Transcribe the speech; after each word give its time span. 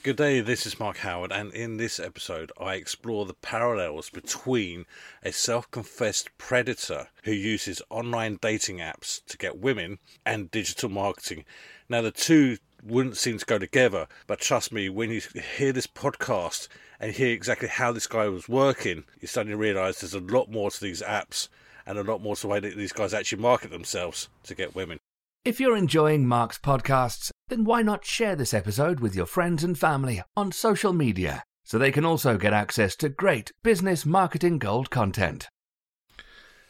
Good 0.03 0.15
day, 0.15 0.41
this 0.41 0.65
is 0.65 0.79
Mark 0.79 0.97
Howard, 0.97 1.31
and 1.31 1.53
in 1.53 1.77
this 1.77 1.99
episode, 1.99 2.51
I 2.59 2.73
explore 2.73 3.27
the 3.27 3.35
parallels 3.35 4.09
between 4.09 4.87
a 5.21 5.31
self 5.31 5.69
confessed 5.69 6.35
predator 6.39 7.09
who 7.23 7.31
uses 7.31 7.83
online 7.91 8.39
dating 8.41 8.79
apps 8.79 9.23
to 9.27 9.37
get 9.37 9.59
women 9.59 9.99
and 10.25 10.49
digital 10.49 10.89
marketing. 10.89 11.45
Now, 11.87 12.01
the 12.01 12.09
two 12.09 12.57
wouldn't 12.83 13.17
seem 13.17 13.37
to 13.37 13.45
go 13.45 13.59
together, 13.59 14.07
but 14.25 14.39
trust 14.39 14.73
me, 14.73 14.89
when 14.89 15.11
you 15.11 15.21
hear 15.55 15.71
this 15.71 15.85
podcast 15.85 16.67
and 16.99 17.13
hear 17.13 17.31
exactly 17.31 17.67
how 17.67 17.91
this 17.91 18.07
guy 18.07 18.27
was 18.27 18.49
working, 18.49 19.03
you 19.19 19.27
suddenly 19.27 19.55
realise 19.55 20.01
there's 20.01 20.15
a 20.15 20.19
lot 20.19 20.49
more 20.49 20.71
to 20.71 20.81
these 20.81 21.03
apps 21.03 21.47
and 21.85 21.99
a 21.99 22.03
lot 22.03 22.23
more 22.23 22.35
to 22.35 22.41
the 22.41 22.47
way 22.47 22.59
that 22.59 22.75
these 22.75 22.91
guys 22.91 23.13
actually 23.13 23.39
market 23.39 23.69
themselves 23.69 24.29
to 24.45 24.55
get 24.55 24.73
women. 24.73 24.97
If 25.43 25.59
you're 25.59 25.75
enjoying 25.75 26.27
Mark's 26.27 26.59
podcasts, 26.59 27.31
then 27.47 27.63
why 27.63 27.81
not 27.81 28.05
share 28.05 28.35
this 28.35 28.53
episode 28.53 28.99
with 28.99 29.15
your 29.15 29.25
friends 29.25 29.63
and 29.63 29.75
family 29.75 30.21
on 30.37 30.51
social 30.51 30.93
media 30.93 31.43
so 31.63 31.79
they 31.79 31.91
can 31.91 32.05
also 32.05 32.37
get 32.37 32.53
access 32.53 32.95
to 32.97 33.09
great 33.09 33.51
business 33.63 34.05
marketing 34.05 34.59
gold 34.59 34.91
content? 34.91 35.49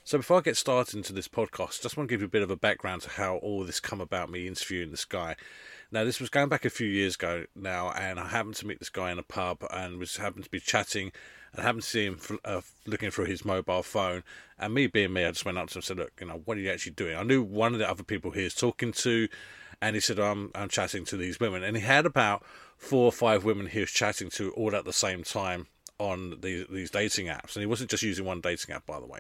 So 0.06 0.20
before 0.20 0.38
I 0.38 0.42
get 0.42 0.56
started 0.56 0.96
into 0.96 1.12
this 1.12 1.28
podcast, 1.28 1.82
just 1.82 1.98
want 1.98 2.08
to 2.08 2.14
give 2.14 2.22
you 2.22 2.28
a 2.28 2.30
bit 2.30 2.44
of 2.44 2.50
a 2.50 2.56
background 2.56 3.02
to 3.02 3.10
how 3.10 3.36
all 3.40 3.66
this 3.66 3.82
come 3.82 4.00
about 4.00 4.32
me 4.32 4.48
interviewing 4.48 4.92
this 4.92 5.04
guy. 5.04 5.36
Now 5.94 6.06
this 6.06 6.22
was 6.22 6.30
going 6.30 6.48
back 6.48 6.64
a 6.64 6.70
few 6.70 6.88
years 6.88 7.16
ago 7.16 7.46
now, 7.54 7.92
and 7.92 8.18
I 8.18 8.30
happened 8.30 8.56
to 8.56 8.68
meet 8.68 8.80
this 8.80 8.90
guy 8.90 9.12
in 9.12 9.20
a 9.20 9.24
pub 9.24 9.66
and 9.72 10.00
was 10.00 10.16
happened 10.16 10.46
to 10.46 10.50
be 10.50 10.62
chatting 10.62 11.12
and 11.52 11.62
happened 11.62 11.84
to 11.84 11.90
see 11.90 12.06
him 12.06 12.20
uh, 12.46 12.62
looking 12.88 13.12
through 13.12 13.26
his 13.26 13.44
mobile 13.44 13.84
phone. 13.84 14.24
And 14.58 14.74
me 14.74 14.88
being 14.88 15.12
me, 15.12 15.26
I 15.26 15.32
just 15.32 15.44
went 15.44 15.58
up 15.58 15.68
to 15.68 15.74
him 15.74 15.80
and 15.80 15.84
said, 15.84 15.98
"Look, 15.98 16.14
you 16.22 16.28
know, 16.28 16.42
what 16.46 16.58
are 16.58 16.62
you 16.62 16.72
actually 16.72 16.94
doing?" 16.94 17.18
I 17.18 17.24
knew 17.24 17.44
one 17.44 17.74
of 17.74 17.80
the 17.80 17.90
other 17.90 18.04
people 18.04 18.32
he 18.32 18.46
was 18.46 18.56
talking 18.56 18.94
to, 18.94 19.28
and 19.82 19.98
he 19.98 20.00
said, 20.00 20.18
"I'm 20.18 20.52
I'm 20.56 20.70
chatting 20.70 21.04
to 21.06 21.18
these 21.18 21.42
women," 21.42 21.62
and 21.62 21.76
he 21.76 21.84
had 21.84 22.06
about 22.06 22.46
four 22.78 23.06
or 23.06 23.12
five 23.12 23.44
women 23.44 23.68
he 23.68 23.82
was 23.82 23.92
chatting 23.92 24.30
to 24.32 24.52
all 24.52 24.74
at 24.74 24.86
the 24.86 24.94
same 24.94 25.24
time 25.24 25.68
on 26.00 26.40
these 26.40 26.68
these 26.70 26.90
dating 26.90 27.28
apps, 27.28 27.56
and 27.56 27.64
he 27.64 27.66
wasn't 27.66 27.90
just 27.90 28.04
using 28.04 28.24
one 28.24 28.40
dating 28.40 28.74
app, 28.74 28.86
by 28.86 29.02
the 29.02 29.06
way. 29.06 29.20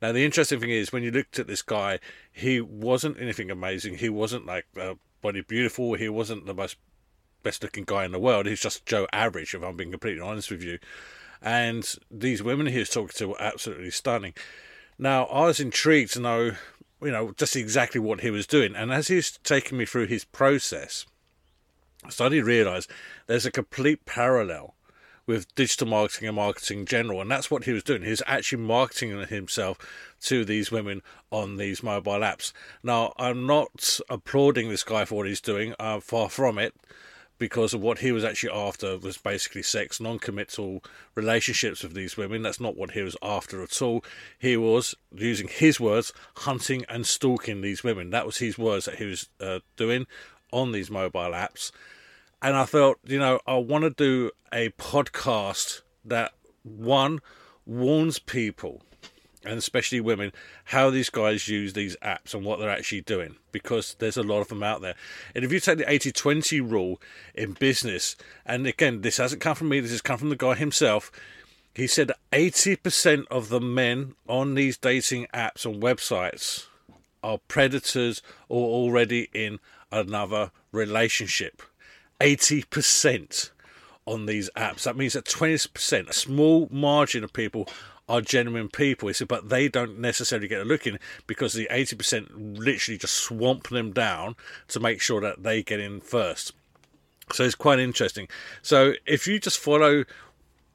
Now, 0.00 0.12
the 0.12 0.24
interesting 0.24 0.60
thing 0.60 0.70
is, 0.70 0.92
when 0.92 1.02
you 1.02 1.10
looked 1.10 1.38
at 1.38 1.46
this 1.46 1.62
guy, 1.62 1.98
he 2.32 2.60
wasn't 2.60 3.20
anything 3.20 3.50
amazing. 3.50 3.98
He 3.98 4.08
wasn't 4.08 4.46
like 4.46 4.66
uh, 4.80 4.94
body 5.20 5.42
beautiful. 5.42 5.94
He 5.94 6.08
wasn't 6.08 6.46
the 6.46 6.54
most 6.54 6.76
best 7.42 7.62
looking 7.62 7.84
guy 7.84 8.04
in 8.04 8.12
the 8.12 8.18
world. 8.18 8.46
He's 8.46 8.60
just 8.60 8.86
Joe 8.86 9.06
average, 9.12 9.54
if 9.54 9.62
I'm 9.62 9.76
being 9.76 9.90
completely 9.90 10.20
honest 10.20 10.50
with 10.50 10.62
you. 10.62 10.78
And 11.42 11.90
these 12.10 12.42
women 12.42 12.66
he 12.66 12.78
was 12.78 12.90
talking 12.90 13.14
to 13.16 13.28
were 13.28 13.42
absolutely 13.42 13.90
stunning. 13.90 14.34
Now, 14.98 15.24
I 15.26 15.46
was 15.46 15.60
intrigued 15.60 16.12
to 16.12 16.20
know, 16.20 16.52
you 17.00 17.10
know, 17.10 17.32
just 17.36 17.56
exactly 17.56 18.00
what 18.00 18.20
he 18.20 18.30
was 18.30 18.46
doing. 18.46 18.76
And 18.76 18.92
as 18.92 19.08
he 19.08 19.16
was 19.16 19.38
taking 19.42 19.78
me 19.78 19.86
through 19.86 20.06
his 20.06 20.24
process, 20.24 21.06
I 22.04 22.10
to 22.10 22.42
realise 22.42 22.86
there's 23.26 23.46
a 23.46 23.50
complete 23.50 24.04
parallel 24.04 24.74
with 25.30 25.54
digital 25.54 25.86
marketing 25.86 26.26
and 26.26 26.34
marketing 26.34 26.80
in 26.80 26.86
general. 26.86 27.20
And 27.20 27.30
that's 27.30 27.52
what 27.52 27.64
he 27.64 27.72
was 27.72 27.84
doing. 27.84 28.02
He 28.02 28.10
was 28.10 28.22
actually 28.26 28.62
marketing 28.62 29.16
himself 29.26 29.78
to 30.22 30.44
these 30.44 30.72
women 30.72 31.02
on 31.30 31.56
these 31.56 31.84
mobile 31.84 32.18
apps. 32.18 32.52
Now, 32.82 33.14
I'm 33.16 33.46
not 33.46 34.00
applauding 34.10 34.68
this 34.68 34.82
guy 34.82 35.04
for 35.04 35.14
what 35.14 35.28
he's 35.28 35.40
doing, 35.40 35.74
uh, 35.78 36.00
far 36.00 36.28
from 36.28 36.58
it 36.58 36.74
because 37.38 37.72
of 37.72 37.80
what 37.80 38.00
he 38.00 38.10
was 38.10 38.24
actually 38.24 38.52
after 38.52 38.98
was 38.98 39.18
basically 39.18 39.62
sex, 39.62 40.00
non-committal 40.00 40.82
relationships 41.14 41.84
with 41.84 41.94
these 41.94 42.16
women. 42.16 42.42
That's 42.42 42.60
not 42.60 42.76
what 42.76 42.90
he 42.90 43.02
was 43.02 43.16
after 43.22 43.62
at 43.62 43.80
all. 43.80 44.04
He 44.36 44.56
was, 44.56 44.96
using 45.14 45.46
his 45.46 45.78
words, 45.78 46.12
hunting 46.38 46.84
and 46.88 47.06
stalking 47.06 47.60
these 47.60 47.84
women. 47.84 48.10
That 48.10 48.26
was 48.26 48.38
his 48.38 48.58
words 48.58 48.86
that 48.86 48.96
he 48.96 49.04
was 49.04 49.28
uh, 49.40 49.60
doing 49.76 50.08
on 50.52 50.72
these 50.72 50.90
mobile 50.90 51.30
apps. 51.30 51.70
And 52.42 52.56
I 52.56 52.64
felt, 52.64 52.98
you 53.04 53.18
know, 53.18 53.40
I 53.46 53.56
want 53.56 53.84
to 53.84 53.90
do 53.90 54.30
a 54.52 54.70
podcast 54.70 55.82
that, 56.04 56.32
one, 56.62 57.20
warns 57.66 58.18
people 58.18 58.82
and 59.44 59.58
especially 59.58 60.00
women, 60.00 60.32
how 60.64 60.90
these 60.90 61.08
guys 61.08 61.48
use 61.48 61.72
these 61.72 61.96
apps 62.02 62.34
and 62.34 62.44
what 62.44 62.58
they're 62.58 62.70
actually 62.70 63.00
doing 63.00 63.36
because 63.52 63.96
there's 63.98 64.16
a 64.16 64.22
lot 64.22 64.40
of 64.40 64.48
them 64.48 64.62
out 64.62 64.82
there. 64.82 64.94
And 65.34 65.44
if 65.44 65.52
you 65.52 65.60
take 65.60 65.78
the 65.78 65.90
80 65.90 66.12
20 66.12 66.60
rule 66.60 67.00
in 67.34 67.52
business, 67.52 68.16
and 68.44 68.66
again, 68.66 69.00
this 69.00 69.16
hasn't 69.16 69.40
come 69.40 69.54
from 69.54 69.70
me, 69.70 69.80
this 69.80 69.92
has 69.92 70.02
come 70.02 70.18
from 70.18 70.28
the 70.28 70.36
guy 70.36 70.54
himself. 70.54 71.10
He 71.74 71.86
said 71.86 72.12
80% 72.32 73.26
of 73.30 73.48
the 73.48 73.60
men 73.60 74.14
on 74.28 74.54
these 74.54 74.76
dating 74.76 75.26
apps 75.32 75.64
and 75.64 75.82
websites 75.82 76.66
are 77.22 77.38
predators 77.38 78.22
or 78.48 78.68
already 78.68 79.28
in 79.32 79.58
another 79.90 80.50
relationship. 80.72 81.62
80% 82.20 83.50
on 84.06 84.26
these 84.26 84.50
apps. 84.56 84.82
That 84.84 84.96
means 84.96 85.14
that 85.14 85.24
20%, 85.24 86.08
a 86.08 86.12
small 86.12 86.68
margin 86.70 87.24
of 87.24 87.32
people 87.32 87.68
are 88.08 88.20
genuine 88.20 88.68
people. 88.68 89.08
He 89.08 89.14
said, 89.14 89.28
but 89.28 89.48
they 89.48 89.68
don't 89.68 89.98
necessarily 89.98 90.48
get 90.48 90.60
a 90.60 90.64
look 90.64 90.86
in 90.86 90.98
because 91.26 91.52
the 91.52 91.68
80% 91.70 92.58
literally 92.58 92.98
just 92.98 93.14
swamp 93.14 93.68
them 93.68 93.92
down 93.92 94.36
to 94.68 94.80
make 94.80 95.00
sure 95.00 95.20
that 95.20 95.42
they 95.42 95.62
get 95.62 95.80
in 95.80 96.00
first. 96.00 96.52
So 97.32 97.44
it's 97.44 97.54
quite 97.54 97.78
interesting. 97.78 98.28
So 98.62 98.94
if 99.06 99.28
you 99.28 99.38
just 99.38 99.58
follow 99.58 100.04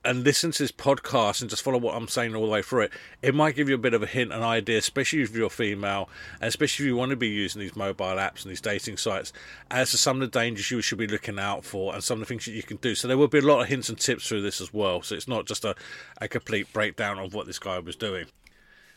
and 0.06 0.24
listen 0.24 0.52
to 0.52 0.64
this 0.64 0.72
podcast 0.72 1.42
and 1.42 1.50
just 1.50 1.64
follow 1.64 1.78
what 1.78 1.96
I'm 1.96 2.08
saying 2.08 2.36
all 2.36 2.46
the 2.46 2.52
way 2.52 2.62
through 2.62 2.84
it, 2.84 2.92
it 3.22 3.36
might 3.36 3.56
give 3.56 3.68
you 3.68 3.76
a 3.76 3.80
bit 3.80 3.94
of 3.94 4.04
a 4.04 4.08
hint, 4.08 4.32
an 4.32 4.44
idea, 4.44 4.78
especially 4.78 5.22
if 5.22 5.36
you're 5.36 5.50
female, 5.50 6.10
and 6.40 6.48
especially 6.48 6.86
if 6.86 6.88
you 6.88 6.96
want 6.96 7.10
to 7.10 7.16
be 7.16 7.28
using 7.28 7.60
these 7.60 7.76
mobile 7.76 8.06
apps 8.06 8.44
and 8.44 8.52
these 8.52 8.62
dating 8.62 8.98
sites, 8.98 9.34
as 9.72 9.92
to 9.92 9.98
some 9.98 10.22
of 10.22 10.32
the 10.32 10.40
dangers 10.40 10.72
you 10.72 10.82
should 10.82 10.98
be 10.98 11.08
looking 11.08 11.40
out 11.40 11.66
for 11.66 11.94
and 11.94 12.04
some 12.04 12.22
of 12.22 12.22
the 12.22 12.26
things 12.26 12.46
that 12.46 12.52
you 12.52 12.64
can 12.64 12.78
do. 12.78 12.96
So 12.96 13.08
there 13.08 13.18
will 13.18 13.28
be 13.28 13.40
a 13.40 13.42
lot 13.42 13.62
of 13.62 13.68
hints 13.68 13.90
and 13.90 14.00
tips 14.00 14.28
through 14.28 14.42
this 14.42 14.62
as 14.62 14.74
well. 14.74 15.02
So 15.02 15.16
it's 15.16 15.28
not 15.28 15.46
just 15.46 15.66
a, 15.66 15.76
a 16.22 16.28
complete 16.28 16.72
breakdown 16.72 17.20
of 17.20 17.34
what 17.34 17.48
this 17.48 17.60
guy 17.60 17.80
was 17.80 17.96
doing. 17.96 18.28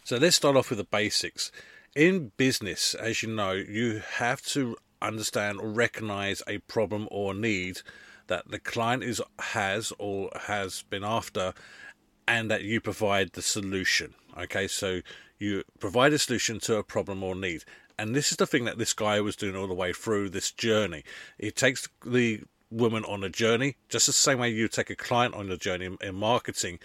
So 0.05 0.17
let's 0.17 0.37
start 0.37 0.57
off 0.57 0.71
with 0.71 0.79
the 0.79 0.85
basics. 0.85 1.51
In 1.95 2.33
business, 2.37 2.95
as 2.95 3.23
you 3.23 3.31
know, 3.31 3.53
you 3.53 4.03
have 4.17 4.43
to 4.43 4.77
understand 5.01 5.61
or 5.61 5.69
recognize 5.69 6.43
a 6.47 6.59
problem 6.59 7.09
or 7.11 7.35
need 7.35 7.81
that 8.29 8.49
the 8.49 8.59
client 8.59 9.03
is 9.03 9.21
has 9.39 9.93
or 9.99 10.31
has 10.43 10.83
been 10.83 11.05
after 11.05 11.53
and 12.27 12.51
that 12.51 12.63
you 12.63 12.81
provide 12.81 13.33
the 13.33 13.43
solution 13.43 14.15
okay 14.39 14.69
so 14.69 15.01
you 15.39 15.63
provide 15.79 16.13
a 16.13 16.19
solution 16.19 16.59
to 16.59 16.77
a 16.77 16.85
problem 16.85 17.23
or 17.23 17.35
need 17.35 17.65
and 17.99 18.15
this 18.15 18.31
is 18.31 18.37
the 18.37 18.47
thing 18.47 18.65
that 18.65 18.79
this 18.79 18.93
guy 18.93 19.21
was 19.21 19.37
doing 19.37 19.57
all 19.57 19.67
the 19.67 19.75
way 19.75 19.93
through 19.93 20.29
this 20.31 20.51
journey 20.53 21.03
it 21.39 21.57
takes 21.57 21.89
the 22.07 22.41
woman 22.71 23.05
on 23.07 23.25
a 23.25 23.29
journey 23.29 23.77
just 23.89 24.07
the 24.07 24.13
same 24.13 24.39
way 24.39 24.49
you 24.49 24.69
take 24.69 24.91
a 24.91 24.97
client 24.97 25.35
on 25.35 25.51
a 25.51 25.57
journey 25.57 25.87
in, 25.87 25.97
in 26.03 26.15
marketing 26.15 26.79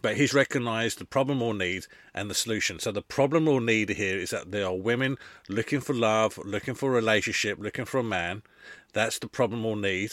but 0.00 0.16
he's 0.16 0.32
recognized 0.32 0.98
the 0.98 1.04
problem 1.04 1.42
or 1.42 1.54
need 1.54 1.86
and 2.14 2.30
the 2.30 2.34
solution. 2.34 2.78
So 2.78 2.92
the 2.92 3.02
problem 3.02 3.48
or 3.48 3.60
need 3.60 3.88
here 3.90 4.18
is 4.18 4.30
that 4.30 4.52
there 4.52 4.66
are 4.66 4.74
women 4.74 5.16
looking 5.48 5.80
for 5.80 5.94
love, 5.94 6.38
looking 6.44 6.74
for 6.74 6.90
a 6.90 6.94
relationship, 6.94 7.58
looking 7.58 7.84
for 7.84 7.98
a 7.98 8.04
man. 8.04 8.42
That's 8.92 9.18
the 9.18 9.28
problem 9.28 9.66
or 9.66 9.76
need 9.76 10.12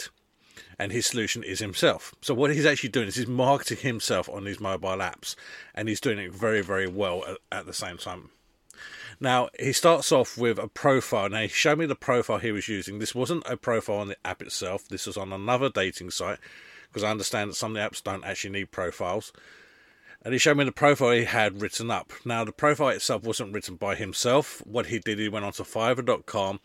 and 0.78 0.92
his 0.92 1.06
solution 1.06 1.42
is 1.42 1.58
himself. 1.58 2.14
So 2.22 2.34
what 2.34 2.54
he's 2.54 2.66
actually 2.66 2.90
doing 2.90 3.08
is 3.08 3.16
he's 3.16 3.26
marketing 3.26 3.78
himself 3.78 4.28
on 4.28 4.44
these 4.44 4.60
mobile 4.60 4.98
apps, 4.98 5.34
and 5.74 5.88
he's 5.88 6.00
doing 6.00 6.18
it 6.18 6.32
very, 6.32 6.62
very 6.62 6.86
well 6.86 7.24
at, 7.26 7.38
at 7.50 7.66
the 7.66 7.72
same 7.72 7.98
time. 7.98 8.30
Now 9.20 9.48
he 9.58 9.72
starts 9.72 10.12
off 10.12 10.36
with 10.36 10.58
a 10.58 10.68
profile. 10.68 11.28
Now 11.28 11.42
he 11.42 11.48
showed 11.48 11.78
me 11.78 11.86
the 11.86 11.94
profile 11.94 12.38
he 12.38 12.52
was 12.52 12.68
using. 12.68 12.98
This 12.98 13.14
wasn't 13.14 13.44
a 13.46 13.56
profile 13.56 13.96
on 13.96 14.08
the 14.08 14.16
app 14.26 14.42
itself. 14.42 14.88
This 14.88 15.06
was 15.06 15.16
on 15.16 15.32
another 15.32 15.70
dating 15.70 16.10
site 16.10 16.38
because 16.88 17.02
I 17.02 17.10
understand 17.10 17.50
that 17.50 17.54
some 17.54 17.74
of 17.76 17.82
the 17.82 17.88
apps 17.88 18.02
don't 18.02 18.24
actually 18.24 18.50
need 18.50 18.70
profiles. 18.70 19.32
And 20.22 20.32
he 20.32 20.38
showed 20.38 20.56
me 20.56 20.64
the 20.64 20.72
profile 20.72 21.12
he 21.12 21.24
had 21.24 21.62
written 21.62 21.90
up. 21.90 22.12
Now 22.24 22.44
the 22.44 22.52
profile 22.52 22.88
itself 22.88 23.22
wasn't 23.22 23.54
written 23.54 23.76
by 23.76 23.94
himself. 23.94 24.62
What 24.66 24.86
he 24.86 24.98
did, 24.98 25.18
he 25.18 25.28
went 25.28 25.44
onto 25.44 25.62
Fiverr.com 25.62 26.60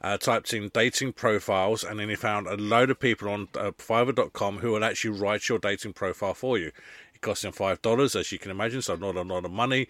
uh, 0.00 0.16
typed 0.16 0.52
in 0.52 0.70
dating 0.72 1.12
profiles, 1.12 1.84
and 1.84 1.98
then 1.98 2.08
he 2.08 2.14
found 2.14 2.46
a 2.46 2.56
load 2.56 2.90
of 2.90 3.00
people 3.00 3.28
on 3.28 3.48
uh, 3.56 3.72
Fiverr.com 3.72 4.58
who 4.58 4.72
will 4.72 4.84
actually 4.84 5.18
write 5.18 5.48
your 5.48 5.58
dating 5.58 5.92
profile 5.92 6.34
for 6.34 6.58
you. 6.58 6.72
It 7.14 7.20
cost 7.20 7.44
him 7.44 7.52
five 7.52 7.82
dollars, 7.82 8.14
as 8.14 8.30
you 8.30 8.38
can 8.38 8.50
imagine, 8.50 8.82
so 8.82 8.96
not 8.96 9.16
a 9.16 9.22
lot 9.22 9.44
of 9.44 9.50
money. 9.50 9.88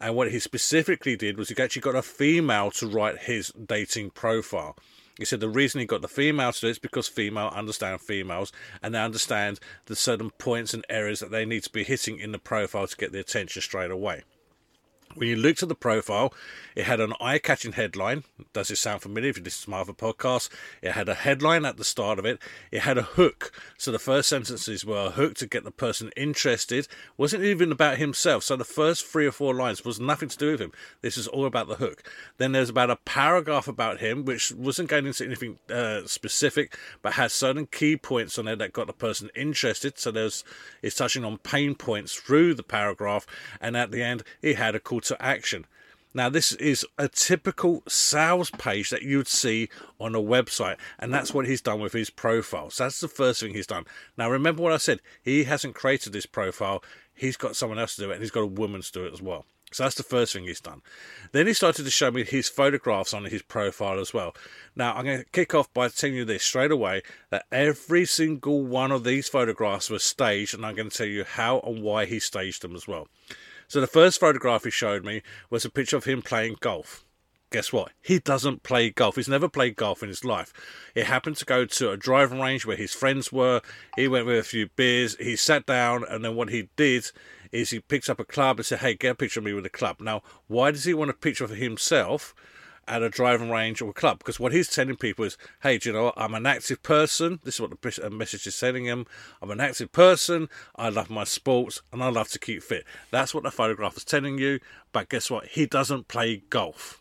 And 0.00 0.14
what 0.14 0.30
he 0.30 0.38
specifically 0.38 1.16
did 1.16 1.36
was 1.36 1.48
he 1.48 1.60
actually 1.60 1.82
got 1.82 1.96
a 1.96 2.02
female 2.02 2.70
to 2.72 2.86
write 2.86 3.18
his 3.18 3.50
dating 3.50 4.10
profile. 4.10 4.76
He 5.18 5.24
said 5.24 5.40
the 5.40 5.48
reason 5.48 5.80
he 5.80 5.86
got 5.86 6.02
the 6.02 6.08
female 6.08 6.52
to 6.52 6.60
do 6.60 6.66
it 6.68 6.70
is 6.70 6.78
because 6.78 7.08
female 7.08 7.48
understand 7.52 8.00
females 8.00 8.52
and 8.80 8.94
they 8.94 9.02
understand 9.02 9.58
the 9.86 9.96
certain 9.96 10.30
points 10.30 10.72
and 10.72 10.86
areas 10.88 11.18
that 11.18 11.32
they 11.32 11.44
need 11.44 11.64
to 11.64 11.72
be 11.72 11.82
hitting 11.82 12.20
in 12.20 12.30
the 12.30 12.38
profile 12.38 12.86
to 12.86 12.96
get 12.96 13.10
the 13.10 13.18
attention 13.18 13.60
straight 13.60 13.90
away. 13.90 14.22
When 15.18 15.28
you 15.28 15.34
looked 15.34 15.64
at 15.64 15.68
the 15.68 15.74
profile, 15.74 16.32
it 16.76 16.84
had 16.84 17.00
an 17.00 17.12
eye 17.20 17.38
catching 17.38 17.72
headline. 17.72 18.22
Does 18.52 18.70
it 18.70 18.76
sound 18.76 19.02
familiar 19.02 19.30
if 19.30 19.36
you 19.36 19.42
listen 19.42 19.64
to 19.64 19.70
my 19.70 19.80
other 19.80 19.92
podcast? 19.92 20.48
It 20.80 20.92
had 20.92 21.08
a 21.08 21.14
headline 21.14 21.64
at 21.64 21.76
the 21.76 21.84
start 21.84 22.20
of 22.20 22.24
it. 22.24 22.38
It 22.70 22.82
had 22.82 22.98
a 22.98 23.02
hook. 23.02 23.50
So 23.76 23.90
the 23.90 23.98
first 23.98 24.28
sentences 24.28 24.84
were 24.84 25.06
a 25.06 25.10
hook 25.10 25.34
to 25.34 25.48
get 25.48 25.64
the 25.64 25.72
person 25.72 26.12
interested. 26.16 26.86
Wasn't 27.16 27.42
even 27.42 27.72
about 27.72 27.98
himself. 27.98 28.44
So 28.44 28.54
the 28.54 28.64
first 28.64 29.04
three 29.06 29.26
or 29.26 29.32
four 29.32 29.54
lines 29.54 29.84
was 29.84 29.98
nothing 29.98 30.28
to 30.28 30.38
do 30.38 30.52
with 30.52 30.60
him. 30.60 30.70
This 31.00 31.18
is 31.18 31.26
all 31.26 31.46
about 31.46 31.66
the 31.66 31.74
hook. 31.74 32.08
Then 32.36 32.52
there's 32.52 32.70
about 32.70 32.90
a 32.90 32.96
paragraph 32.96 33.66
about 33.66 33.98
him, 33.98 34.24
which 34.24 34.52
wasn't 34.52 34.88
going 34.88 35.06
into 35.06 35.24
anything 35.24 35.58
uh, 35.68 36.02
specific, 36.06 36.78
but 37.02 37.14
has 37.14 37.32
certain 37.32 37.66
key 37.66 37.96
points 37.96 38.38
on 38.38 38.44
there 38.44 38.54
that 38.54 38.72
got 38.72 38.86
the 38.86 38.92
person 38.92 39.30
interested. 39.34 39.98
So 39.98 40.12
there's 40.12 40.44
it's 40.80 40.94
touching 40.94 41.24
on 41.24 41.38
pain 41.38 41.74
points 41.74 42.14
through 42.14 42.54
the 42.54 42.62
paragraph. 42.62 43.26
And 43.60 43.76
at 43.76 43.90
the 43.90 44.04
end, 44.04 44.22
it 44.42 44.54
had 44.56 44.76
a 44.76 44.80
call 44.80 45.00
to 45.08 45.22
action. 45.22 45.66
Now, 46.14 46.30
this 46.30 46.52
is 46.52 46.86
a 46.96 47.06
typical 47.06 47.82
sales 47.86 48.50
page 48.50 48.90
that 48.90 49.02
you'd 49.02 49.28
see 49.28 49.68
on 50.00 50.14
a 50.14 50.20
website, 50.20 50.76
and 50.98 51.12
that's 51.12 51.34
what 51.34 51.46
he's 51.46 51.60
done 51.60 51.80
with 51.80 51.92
his 51.92 52.08
profile. 52.08 52.70
So, 52.70 52.84
that's 52.84 53.00
the 53.00 53.08
first 53.08 53.40
thing 53.40 53.52
he's 53.52 53.66
done. 53.66 53.84
Now, 54.16 54.30
remember 54.30 54.62
what 54.62 54.72
I 54.72 54.78
said 54.78 55.00
he 55.22 55.44
hasn't 55.44 55.74
created 55.74 56.12
this 56.12 56.26
profile, 56.26 56.82
he's 57.14 57.36
got 57.36 57.56
someone 57.56 57.78
else 57.78 57.96
to 57.96 58.02
do 58.02 58.10
it, 58.10 58.14
and 58.14 58.22
he's 58.22 58.30
got 58.30 58.40
a 58.40 58.46
woman 58.46 58.80
to 58.80 58.92
do 58.92 59.04
it 59.04 59.12
as 59.12 59.20
well. 59.20 59.44
So, 59.70 59.82
that's 59.82 59.96
the 59.96 60.02
first 60.02 60.32
thing 60.32 60.44
he's 60.44 60.62
done. 60.62 60.80
Then 61.32 61.46
he 61.46 61.52
started 61.52 61.84
to 61.84 61.90
show 61.90 62.10
me 62.10 62.24
his 62.24 62.48
photographs 62.48 63.12
on 63.12 63.26
his 63.26 63.42
profile 63.42 64.00
as 64.00 64.14
well. 64.14 64.34
Now, 64.74 64.94
I'm 64.94 65.04
going 65.04 65.18
to 65.18 65.30
kick 65.30 65.54
off 65.54 65.72
by 65.74 65.88
telling 65.88 66.16
you 66.16 66.24
this 66.24 66.42
straight 66.42 66.72
away 66.72 67.02
that 67.28 67.44
every 67.52 68.06
single 68.06 68.64
one 68.64 68.92
of 68.92 69.04
these 69.04 69.28
photographs 69.28 69.90
was 69.90 70.02
staged, 70.02 70.54
and 70.54 70.64
I'm 70.64 70.74
going 70.74 70.88
to 70.88 70.96
tell 70.96 71.06
you 71.06 71.24
how 71.24 71.60
and 71.60 71.82
why 71.82 72.06
he 72.06 72.18
staged 72.18 72.62
them 72.62 72.74
as 72.74 72.88
well. 72.88 73.08
So 73.68 73.82
the 73.82 73.86
first 73.86 74.18
photograph 74.18 74.64
he 74.64 74.70
showed 74.70 75.04
me 75.04 75.22
was 75.50 75.64
a 75.66 75.70
picture 75.70 75.98
of 75.98 76.04
him 76.04 76.22
playing 76.22 76.56
golf. 76.60 77.04
Guess 77.50 77.72
what? 77.72 77.92
He 78.02 78.18
doesn't 78.18 78.62
play 78.62 78.90
golf. 78.90 79.16
He's 79.16 79.28
never 79.28 79.48
played 79.48 79.76
golf 79.76 80.02
in 80.02 80.08
his 80.08 80.24
life. 80.24 80.52
He 80.94 81.02
happened 81.02 81.36
to 81.36 81.44
go 81.44 81.64
to 81.66 81.90
a 81.90 81.96
driving 81.96 82.40
range 82.40 82.64
where 82.64 82.76
his 82.76 82.94
friends 82.94 83.30
were. 83.30 83.60
He 83.96 84.08
went 84.08 84.26
with 84.26 84.38
a 84.38 84.42
few 84.42 84.68
beers. 84.76 85.16
He 85.18 85.36
sat 85.36 85.66
down, 85.66 86.04
and 86.08 86.24
then 86.24 86.34
what 86.34 86.48
he 86.48 86.68
did 86.76 87.10
is 87.52 87.70
he 87.70 87.80
picked 87.80 88.10
up 88.10 88.20
a 88.20 88.24
club 88.24 88.58
and 88.58 88.66
said, 88.66 88.80
"Hey, 88.80 88.94
get 88.94 89.12
a 89.12 89.14
picture 89.14 89.40
of 89.40 89.44
me 89.44 89.52
with 89.54 89.64
a 89.64 89.70
club." 89.70 90.00
Now, 90.00 90.22
why 90.46 90.70
does 90.70 90.84
he 90.84 90.92
want 90.92 91.10
a 91.10 91.14
picture 91.14 91.44
of 91.44 91.50
himself? 91.50 92.34
At 92.88 93.02
a 93.02 93.10
driving 93.10 93.50
range 93.50 93.80
or 93.82 93.90
a 93.90 93.92
club 93.94 94.18
because 94.18 94.40
what 94.40 94.52
he's 94.52 94.68
telling 94.68 94.96
people 94.96 95.24
is, 95.24 95.36
hey, 95.62 95.78
do 95.78 95.88
you 95.88 95.92
know 95.92 96.04
what? 96.04 96.14
I'm 96.16 96.34
an 96.34 96.46
active 96.46 96.82
person. 96.82 97.40
This 97.44 97.56
is 97.56 97.60
what 97.60 97.70
the 97.70 98.06
uh, 98.06 98.10
message 98.10 98.46
is 98.46 98.58
telling 98.58 98.86
him. 98.86 99.06
I'm 99.42 99.50
an 99.50 99.60
active 99.60 99.92
person. 99.92 100.48
I 100.74 100.88
love 100.88 101.10
my 101.10 101.24
sports 101.24 101.82
and 101.92 102.02
I 102.02 102.08
love 102.08 102.28
to 102.30 102.38
keep 102.38 102.62
fit. 102.62 102.84
That's 103.10 103.34
what 103.34 103.44
the 103.44 103.50
photograph 103.50 103.96
is 103.96 104.04
telling 104.04 104.38
you. 104.38 104.60
But 104.92 105.08
guess 105.08 105.30
what? 105.30 105.46
He 105.46 105.66
doesn't 105.66 106.08
play 106.08 106.42
golf. 106.50 107.00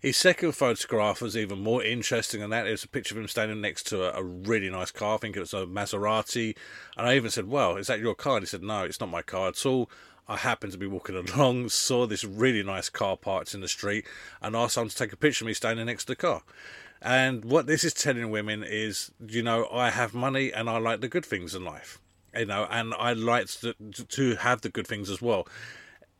His 0.00 0.16
second 0.16 0.52
photograph 0.52 1.20
was 1.20 1.36
even 1.36 1.60
more 1.60 1.82
interesting 1.82 2.40
than 2.40 2.50
that. 2.50 2.68
It 2.68 2.70
was 2.70 2.84
a 2.84 2.88
picture 2.88 3.16
of 3.16 3.20
him 3.20 3.26
standing 3.26 3.60
next 3.60 3.88
to 3.88 4.04
a, 4.04 4.20
a, 4.20 4.22
really 4.22 4.70
nice 4.70 4.92
car. 4.92 5.14
I 5.14 5.18
think 5.18 5.36
it 5.36 5.40
was 5.40 5.54
a 5.54 5.66
Maserati. 5.66 6.56
And 6.96 7.08
I 7.08 7.16
even 7.16 7.32
said, 7.32 7.48
Well, 7.48 7.76
is 7.76 7.88
that 7.88 7.98
your 7.98 8.14
car? 8.14 8.36
And 8.36 8.42
he 8.42 8.46
said, 8.46 8.62
No, 8.62 8.84
it's 8.84 9.00
not 9.00 9.08
my 9.08 9.22
car 9.22 9.48
at 9.48 9.66
all. 9.66 9.90
I 10.28 10.36
happened 10.36 10.72
to 10.72 10.78
be 10.78 10.86
walking 10.86 11.16
along, 11.34 11.70
saw 11.70 12.06
this 12.06 12.24
really 12.24 12.62
nice 12.62 12.88
car 12.88 13.16
parked 13.16 13.54
in 13.54 13.60
the 13.60 13.68
street, 13.68 14.06
and 14.42 14.54
asked 14.54 14.74
someone 14.74 14.90
to 14.90 14.96
take 14.96 15.12
a 15.12 15.16
picture 15.16 15.44
of 15.44 15.46
me 15.46 15.54
standing 15.54 15.86
next 15.86 16.04
to 16.04 16.12
the 16.12 16.16
car. 16.16 16.42
And 17.00 17.44
what 17.44 17.66
this 17.66 17.84
is 17.84 17.94
telling 17.94 18.30
women 18.30 18.64
is, 18.64 19.12
you 19.24 19.42
know, 19.42 19.68
I 19.72 19.90
have 19.90 20.14
money 20.14 20.52
and 20.52 20.68
I 20.68 20.78
like 20.78 21.00
the 21.00 21.08
good 21.08 21.24
things 21.24 21.54
in 21.54 21.64
life, 21.64 22.00
you 22.36 22.46
know, 22.46 22.66
and 22.70 22.92
I 22.94 23.12
like 23.12 23.46
to, 23.60 23.74
to 23.92 24.36
have 24.36 24.62
the 24.62 24.68
good 24.68 24.86
things 24.86 25.08
as 25.08 25.22
well. 25.22 25.46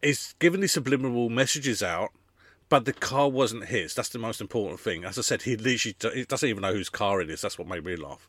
It's 0.00 0.34
giving 0.34 0.60
these 0.60 0.72
subliminal 0.72 1.28
messages 1.28 1.82
out, 1.82 2.10
but 2.68 2.84
the 2.84 2.92
car 2.92 3.28
wasn't 3.28 3.64
his. 3.64 3.94
That's 3.94 4.10
the 4.10 4.20
most 4.20 4.40
important 4.40 4.78
thing. 4.78 5.04
As 5.04 5.18
I 5.18 5.22
said, 5.22 5.42
he 5.42 5.56
literally 5.56 6.24
doesn't 6.24 6.48
even 6.48 6.62
know 6.62 6.72
whose 6.72 6.90
car 6.90 7.20
it 7.20 7.30
is. 7.30 7.40
That's 7.40 7.58
what 7.58 7.66
made 7.66 7.84
me 7.84 7.96
laugh. 7.96 8.28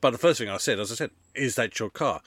But 0.00 0.10
the 0.10 0.18
first 0.18 0.38
thing 0.38 0.48
I 0.48 0.56
said, 0.56 0.78
as 0.78 0.90
I 0.90 0.94
said, 0.94 1.10
is 1.34 1.56
that 1.56 1.78
your 1.78 1.90
car? 1.90 2.22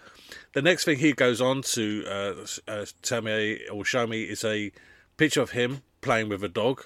The 0.53 0.61
next 0.61 0.85
thing 0.85 0.99
he 0.99 1.13
goes 1.13 1.41
on 1.41 1.61
to 1.63 2.05
uh, 2.07 2.45
uh, 2.67 2.85
tell 3.01 3.21
me 3.21 3.61
or 3.71 3.83
show 3.83 4.05
me 4.05 4.23
is 4.23 4.43
a 4.43 4.71
picture 5.17 5.41
of 5.41 5.51
him 5.51 5.81
playing 6.01 6.29
with 6.29 6.43
a 6.43 6.49
dog. 6.49 6.85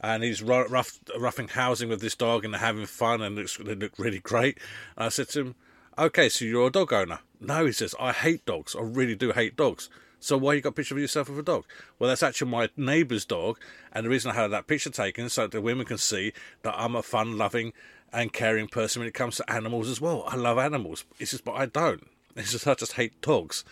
And 0.00 0.22
he's 0.22 0.42
rough, 0.42 0.98
roughing 1.18 1.48
housing 1.48 1.90
with 1.90 2.00
this 2.00 2.16
dog 2.16 2.44
and 2.44 2.56
having 2.56 2.86
fun, 2.86 3.20
and 3.20 3.36
looks, 3.36 3.58
they 3.58 3.74
look 3.74 3.92
really 3.98 4.18
great. 4.18 4.58
And 4.96 5.06
I 5.06 5.08
said 5.10 5.28
to 5.30 5.40
him, 5.40 5.54
Okay, 5.98 6.30
so 6.30 6.46
you're 6.46 6.68
a 6.68 6.72
dog 6.72 6.92
owner? 6.92 7.18
No, 7.40 7.66
he 7.66 7.72
says, 7.72 7.94
I 8.00 8.12
hate 8.12 8.46
dogs. 8.46 8.74
I 8.74 8.80
really 8.80 9.14
do 9.14 9.32
hate 9.32 9.56
dogs. 9.56 9.90
So 10.18 10.36
why 10.36 10.54
you 10.54 10.60
got 10.60 10.70
a 10.70 10.72
picture 10.72 10.94
of 10.94 11.00
yourself 11.00 11.28
with 11.28 11.38
a 11.38 11.42
dog? 11.42 11.64
Well, 11.98 12.08
that's 12.08 12.22
actually 12.22 12.50
my 12.50 12.68
neighbour's 12.76 13.24
dog, 13.24 13.58
and 13.92 14.04
the 14.04 14.10
reason 14.10 14.30
I 14.30 14.34
had 14.34 14.48
that 14.48 14.66
picture 14.66 14.90
taken 14.90 15.28
so 15.30 15.42
that 15.42 15.50
the 15.50 15.62
women 15.62 15.86
can 15.86 15.98
see 15.98 16.32
that 16.62 16.74
I'm 16.76 16.94
a 16.94 17.02
fun-loving 17.02 17.72
and 18.12 18.32
caring 18.32 18.68
person 18.68 19.00
when 19.00 19.08
it 19.08 19.14
comes 19.14 19.36
to 19.36 19.52
animals 19.52 19.88
as 19.88 20.00
well. 20.00 20.24
I 20.26 20.36
love 20.36 20.58
animals. 20.58 21.04
It's 21.18 21.30
just, 21.30 21.44
but 21.44 21.52
I 21.52 21.66
don't. 21.66 22.06
It's 22.36 22.52
just 22.52 22.66
I 22.66 22.74
just 22.74 22.92
hate 22.92 23.20
dogs. 23.20 23.64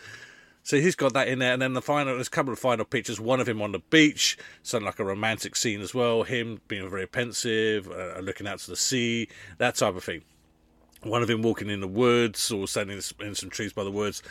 So 0.62 0.79
he's 0.79 0.94
got 0.94 1.14
that 1.14 1.29
in 1.29 1.38
there, 1.38 1.55
and 1.55 1.62
then 1.62 1.73
the 1.73 1.81
final, 1.81 2.14
there's 2.14 2.26
a 2.26 2.31
couple 2.31 2.52
of 2.52 2.58
final 2.58 2.85
pictures. 2.85 3.19
One 3.19 3.40
of 3.40 3.49
him 3.49 3.62
on 3.62 3.73
the 3.73 3.79
beach, 3.79 4.37
something 4.62 4.85
like 4.85 4.99
a 4.99 5.05
romantic 5.05 5.56
scene 5.56 5.81
as 5.81 5.94
well. 5.94 6.25
Him 6.25 6.61
being 6.69 6.90
very 6.90 7.06
pensive, 7.06 7.90
uh, 7.90 8.20
looking 8.20 8.46
out 8.46 8.58
to 8.58 8.70
the 8.70 8.76
sea, 8.76 9.29
that 9.56 9.76
type 9.76 9.96
of 9.96 10.05
thing. 10.05 10.23
One 11.02 11.23
of 11.23 11.31
him 11.31 11.43
walking 11.43 11.70
in 11.70 11.81
the 11.81 11.88
woods 11.88 12.50
or 12.50 12.69
standing 12.69 13.00
in 13.20 13.34
some 13.34 13.49
trees 13.49 13.73
by 13.73 13.84
the 13.84 13.91
woods, 13.91 14.23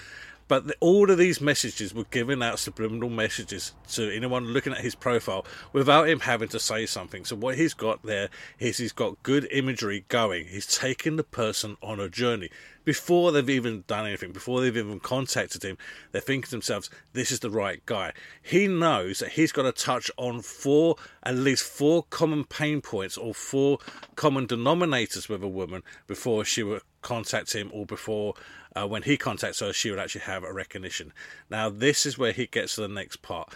but 0.47 0.67
the, 0.67 0.75
all 0.79 1.09
of 1.09 1.17
these 1.17 1.41
messages 1.41 1.94
were 1.94 2.05
giving 2.05 2.41
out 2.41 2.59
subliminal 2.59 3.09
messages 3.09 3.73
to 3.89 4.15
anyone 4.15 4.45
looking 4.45 4.73
at 4.73 4.79
his 4.79 4.95
profile 4.95 5.45
without 5.73 6.07
him 6.07 6.21
having 6.21 6.49
to 6.49 6.59
say 6.59 6.85
something. 6.85 7.25
So 7.25 7.35
what 7.35 7.57
he's 7.57 7.73
got 7.73 8.03
there 8.03 8.29
is 8.59 8.77
he's 8.77 8.91
got 8.91 9.21
good 9.23 9.47
imagery 9.51 10.05
going. 10.07 10.47
He's 10.47 10.67
taking 10.67 11.15
the 11.15 11.23
person 11.23 11.77
on 11.81 11.99
a 11.99 12.09
journey 12.09 12.49
before 12.88 13.33
they've 13.33 13.49
even 13.49 13.83
done 13.85 14.05
anything, 14.05 14.31
before 14.31 14.61
they've 14.61 14.77
even 14.77 15.01
contacted 15.01 15.61
him, 15.61 15.77
they're 16.13 16.21
thinking 16.21 16.44
to 16.44 16.51
themselves, 16.51 16.89
this 17.11 17.33
is 17.33 17.41
the 17.41 17.50
right 17.50 17.85
guy. 17.85 18.13
He 18.41 18.69
knows 18.69 19.19
that 19.19 19.31
he's 19.31 19.51
got 19.51 19.63
to 19.63 19.73
touch 19.73 20.09
on 20.15 20.41
four, 20.41 20.95
at 21.21 21.35
least 21.35 21.65
four 21.65 22.03
common 22.03 22.45
pain 22.45 22.79
points 22.79 23.17
or 23.17 23.33
four 23.33 23.79
common 24.15 24.47
denominators 24.47 25.27
with 25.27 25.43
a 25.43 25.50
woman 25.50 25.83
before 26.07 26.45
she 26.45 26.63
will 26.63 26.79
contact 27.07 27.53
him 27.53 27.69
or 27.73 27.85
before 27.85 28.33
uh, 28.75 28.85
when 28.85 29.03
he 29.03 29.15
contacts 29.17 29.61
her, 29.61 29.71
she 29.71 29.89
would 29.89 29.99
actually 29.99 30.21
have 30.21 30.43
a 30.43 30.51
recognition. 30.51 31.13
Now, 31.49 31.69
this 31.69 32.05
is 32.05 32.17
where 32.17 32.33
he 32.33 32.47
gets 32.47 32.75
to 32.75 32.81
the 32.81 32.87
next 32.87 33.21
part. 33.21 33.53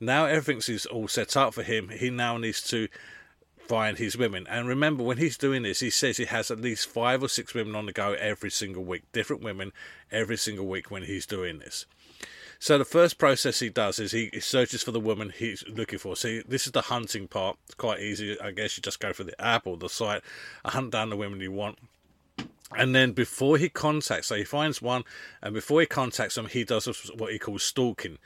Now 0.00 0.24
everything's 0.24 0.86
all 0.86 1.08
set 1.08 1.36
up 1.36 1.54
for 1.54 1.62
him. 1.62 1.90
He 1.90 2.10
now 2.10 2.36
needs 2.38 2.62
to 2.68 2.88
find 3.58 3.98
his 3.98 4.16
women. 4.16 4.46
And 4.48 4.66
remember, 4.66 5.02
when 5.02 5.18
he's 5.18 5.38
doing 5.38 5.62
this, 5.62 5.80
he 5.80 5.90
says 5.90 6.16
he 6.16 6.24
has 6.24 6.50
at 6.50 6.60
least 6.60 6.88
five 6.88 7.22
or 7.22 7.28
six 7.28 7.54
women 7.54 7.74
on 7.74 7.86
the 7.86 7.92
go 7.92 8.14
every 8.14 8.50
single 8.50 8.84
week, 8.84 9.02
different 9.12 9.42
women 9.42 9.72
every 10.10 10.36
single 10.36 10.66
week 10.66 10.90
when 10.90 11.04
he's 11.04 11.26
doing 11.26 11.58
this. 11.58 11.86
So 12.58 12.78
the 12.78 12.84
first 12.84 13.18
process 13.18 13.60
he 13.60 13.68
does 13.68 13.98
is 13.98 14.12
he 14.12 14.30
searches 14.40 14.82
for 14.82 14.90
the 14.90 15.00
woman 15.00 15.32
he's 15.36 15.64
looking 15.68 15.98
for. 15.98 16.16
See, 16.16 16.42
this 16.46 16.66
is 16.66 16.72
the 16.72 16.82
hunting 16.82 17.28
part. 17.28 17.58
It's 17.66 17.74
quite 17.74 18.00
easy. 18.00 18.40
I 18.40 18.52
guess 18.52 18.76
you 18.76 18.82
just 18.82 19.00
go 19.00 19.12
for 19.12 19.24
the 19.24 19.38
app 19.40 19.66
or 19.66 19.76
the 19.76 19.88
site, 19.88 20.22
hunt 20.64 20.90
down 20.90 21.10
the 21.10 21.16
women 21.16 21.40
you 21.40 21.52
want. 21.52 21.78
And 22.76 22.94
then 22.94 23.12
before 23.12 23.58
he 23.58 23.68
contacts, 23.68 24.28
so 24.28 24.34
he 24.34 24.44
finds 24.44 24.82
one, 24.82 25.04
and 25.42 25.54
before 25.54 25.80
he 25.80 25.86
contacts 25.86 26.34
them, 26.34 26.46
he 26.46 26.64
does 26.64 26.86
what 27.16 27.32
he 27.32 27.38
calls 27.38 27.62
stalking. 27.62 28.18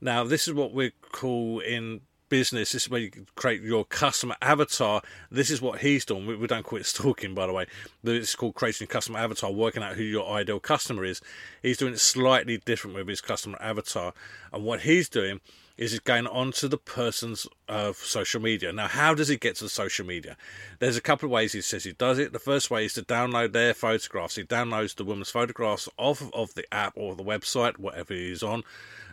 Now, 0.00 0.24
this 0.24 0.48
is 0.48 0.54
what 0.54 0.72
we 0.72 0.92
call 1.12 1.60
in 1.60 2.00
business. 2.30 2.72
This 2.72 2.84
is 2.84 2.90
where 2.90 3.00
you 3.00 3.10
create 3.34 3.60
your 3.60 3.84
customer 3.84 4.36
avatar. 4.40 5.02
This 5.30 5.50
is 5.50 5.60
what 5.60 5.80
he's 5.80 6.06
doing. 6.06 6.26
We, 6.26 6.36
we 6.36 6.46
don't 6.46 6.64
call 6.64 6.78
it 6.78 6.86
stalking, 6.86 7.34
by 7.34 7.46
the 7.46 7.52
way. 7.52 7.66
It's 8.04 8.34
called 8.34 8.54
creating 8.54 8.86
a 8.86 8.88
customer 8.88 9.18
avatar, 9.18 9.52
working 9.52 9.82
out 9.82 9.96
who 9.96 10.02
your 10.02 10.30
ideal 10.30 10.60
customer 10.60 11.04
is. 11.04 11.20
He's 11.60 11.76
doing 11.76 11.92
it 11.92 12.00
slightly 12.00 12.56
different 12.56 12.96
with 12.96 13.08
his 13.08 13.20
customer 13.20 13.58
avatar. 13.60 14.14
And 14.52 14.64
what 14.64 14.80
he's 14.80 15.10
doing 15.10 15.40
is 15.80 15.94
it 15.94 16.04
going 16.04 16.26
onto 16.26 16.68
the 16.68 16.76
person's 16.76 17.46
uh, 17.66 17.94
social 17.94 18.38
media. 18.38 18.70
Now, 18.70 18.86
how 18.86 19.14
does 19.14 19.28
he 19.28 19.38
get 19.38 19.56
to 19.56 19.64
the 19.64 19.70
social 19.70 20.04
media? 20.04 20.36
There's 20.78 20.98
a 20.98 21.00
couple 21.00 21.26
of 21.26 21.30
ways 21.30 21.54
he 21.54 21.62
says 21.62 21.84
he 21.84 21.92
does 21.92 22.18
it. 22.18 22.34
The 22.34 22.38
first 22.38 22.70
way 22.70 22.84
is 22.84 22.92
to 22.94 23.02
download 23.02 23.52
their 23.52 23.72
photographs. 23.72 24.36
He 24.36 24.42
downloads 24.42 24.94
the 24.94 25.04
woman's 25.04 25.30
photographs 25.30 25.88
off 25.96 26.22
of 26.34 26.52
the 26.52 26.66
app 26.72 26.92
or 26.96 27.16
the 27.16 27.24
website, 27.24 27.78
whatever 27.78 28.12
he's 28.12 28.42
on, 28.42 28.62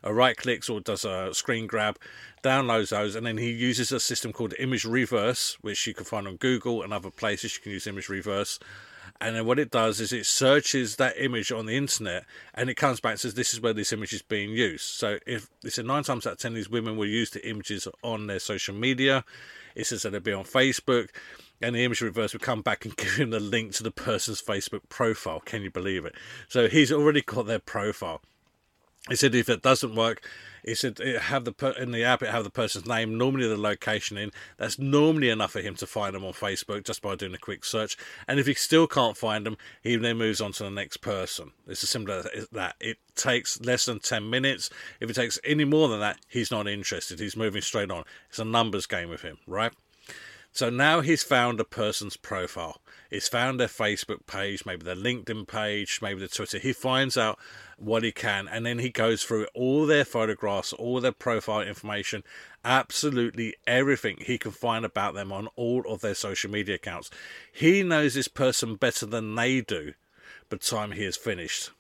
uh, 0.03 0.12
right 0.12 0.36
clicks 0.36 0.69
or 0.69 0.81
does 0.81 1.05
a 1.05 1.33
screen 1.33 1.67
grab, 1.67 1.97
downloads 2.43 2.89
those, 2.89 3.15
and 3.15 3.25
then 3.25 3.38
he 3.38 3.50
uses 3.50 3.93
a 3.93 4.00
system 4.00 4.33
called 4.33 4.53
Image 4.59 4.83
Reverse, 4.83 5.57
which 5.62 5.88
you 5.88 5.93
can 5.93 6.03
find 6.03 6.27
on 6.27 6.36
Google 6.36 6.83
and 6.83 6.91
other 6.91 7.09
places. 7.09 7.55
You 7.55 7.62
can 7.62 7.71
use 7.71 7.88
Image 7.88 8.09
Reverse 8.09 8.59
and 9.19 9.36
then 9.36 9.45
what 9.45 9.59
it 9.59 9.71
does 9.71 10.00
is 10.00 10.13
it 10.13 10.25
searches 10.25 10.97
that 10.97 11.15
image 11.17 11.51
on 11.51 11.65
the 11.65 11.75
internet 11.75 12.25
and 12.53 12.69
it 12.69 12.75
comes 12.75 13.00
back 13.00 13.12
and 13.13 13.19
says 13.19 13.33
this 13.33 13.53
is 13.53 13.62
where 13.62 13.74
this 13.74 13.91
image 13.91 14.13
is 14.13 14.21
being 14.21 14.51
used. 14.51 14.86
So 14.86 15.17
if 15.25 15.50
it 15.63 15.74
said 15.74 15.86
nine 15.86 16.03
times 16.03 16.27
out 16.27 16.33
of 16.33 16.39
ten 16.39 16.53
these 16.53 16.69
women 16.69 16.97
will 16.97 17.07
use 17.07 17.31
the 17.31 17.47
images 17.47 17.88
on 18.03 18.27
their 18.27 18.39
social 18.39 18.75
media, 18.75 19.25
it 19.75 19.86
says 19.88 20.03
that 20.03 20.09
it'll 20.09 20.21
be 20.21 20.33
on 20.33 20.43
Facebook. 20.43 21.09
and 21.62 21.75
the 21.75 21.83
image 21.83 22.01
reverse 22.01 22.33
would 22.33 22.41
come 22.41 22.62
back 22.62 22.86
and 22.86 22.95
give 22.97 23.15
him 23.15 23.31
the 23.31 23.39
link 23.39 23.74
to 23.74 23.83
the 23.83 23.91
person's 23.91 24.41
Facebook 24.41 24.88
profile. 24.89 25.39
Can 25.39 25.63
you 25.63 25.71
believe 25.71 26.05
it? 26.05 26.15
So 26.47 26.67
he's 26.67 26.91
already 26.91 27.21
got 27.21 27.47
their 27.47 27.59
profile. 27.59 28.21
He 29.10 29.16
said 29.16 29.36
if 29.36 29.50
it 29.50 29.62
doesn't 29.62 29.96
work, 29.96 30.22
he 30.64 30.76
said 30.76 31.00
eh, 31.02 31.20
have 31.20 31.46
the 31.46 31.76
in 31.80 31.92
the 31.92 32.04
app 32.04 32.22
it 32.22 32.30
have 32.30 32.44
the 32.44 32.50
person's 32.50 32.86
name, 32.86 33.18
normally 33.18 33.48
the 33.48 33.58
location 33.58 34.18
in. 34.18 34.32
That's 34.58 34.78
normally 34.78 35.30
enough 35.30 35.52
for 35.52 35.62
him 35.62 35.76
to 35.76 35.88
find 35.88 36.14
them 36.14 36.26
on 36.26 36.34
Facebook 36.34 36.84
just 36.84 37.02
by 37.02 37.16
doing 37.16 37.34
a 37.34 37.38
quick 37.38 37.64
search. 37.64 37.98
And 38.28 38.40
if 38.40 38.48
he 38.48 38.54
still 38.54 38.88
can't 38.88 39.16
find 39.16 39.46
them, 39.46 39.58
he 39.82 39.96
then 39.96 40.18
moves 40.18 40.42
on 40.42 40.52
to 40.54 40.64
the 40.64 40.72
next 40.72 40.98
person. 40.98 41.52
It's 41.68 41.84
as 41.84 41.90
simple 41.90 42.14
as 42.14 42.48
that. 42.52 42.76
It 42.80 42.98
takes 43.16 43.62
less 43.62 43.86
than 43.86 44.00
ten 44.00 44.30
minutes. 44.30 44.70
If 45.00 45.10
it 45.10 45.14
takes 45.14 45.40
any 45.44 45.64
more 45.64 45.88
than 45.88 46.02
that, 46.02 46.20
he's 46.28 46.52
not 46.52 46.68
interested. 46.68 47.20
He's 47.20 47.38
moving 47.38 47.62
straight 47.62 47.92
on. 47.92 48.04
It's 48.30 48.40
a 48.40 48.46
numbers 48.46 48.88
game 48.88 49.10
with 49.10 49.22
him, 49.22 49.38
right? 49.48 49.72
So 50.52 50.70
now 50.70 51.02
he's 51.02 51.24
found 51.24 51.60
a 51.60 51.64
person's 51.66 52.18
profile. 52.18 52.82
He's 53.10 53.28
found 53.28 53.60
their 53.60 53.68
Facebook 53.68 54.26
page, 54.28 54.66
maybe 54.66 54.84
their 54.84 54.96
LinkedIn 54.96 55.48
page, 55.48 56.00
maybe 56.02 56.20
their 56.20 56.28
Twitter. 56.28 56.58
He 56.58 56.74
finds 56.74 57.18
out 57.18 57.40
what 57.78 58.04
he 58.04 58.12
can, 58.12 58.48
and 58.48 58.66
then 58.66 58.80
he 58.80 58.90
goes 58.90 59.24
through 59.24 59.48
all 59.54 59.86
their 59.86 60.06
photographs, 60.06 60.74
all 60.74 61.00
their 61.00 61.12
profile 61.12 61.62
information, 61.62 62.24
absolutely 62.66 63.56
everything 63.66 64.18
he 64.20 64.38
can 64.38 64.52
find 64.52 64.84
about 64.84 65.14
them 65.14 65.32
on 65.32 65.48
all 65.56 65.84
of 65.88 66.02
their 66.02 66.16
social 66.16 66.52
media 66.52 66.76
accounts. 66.76 67.10
He 67.52 67.84
knows 67.84 68.14
this 68.14 68.28
person 68.28 68.76
better 68.76 69.06
than 69.06 69.36
they 69.36 69.62
do 69.62 69.94
by 70.50 70.58
the 70.58 70.64
time 70.64 70.92
he 70.92 71.04
is 71.04 71.18
finished. 71.18 71.72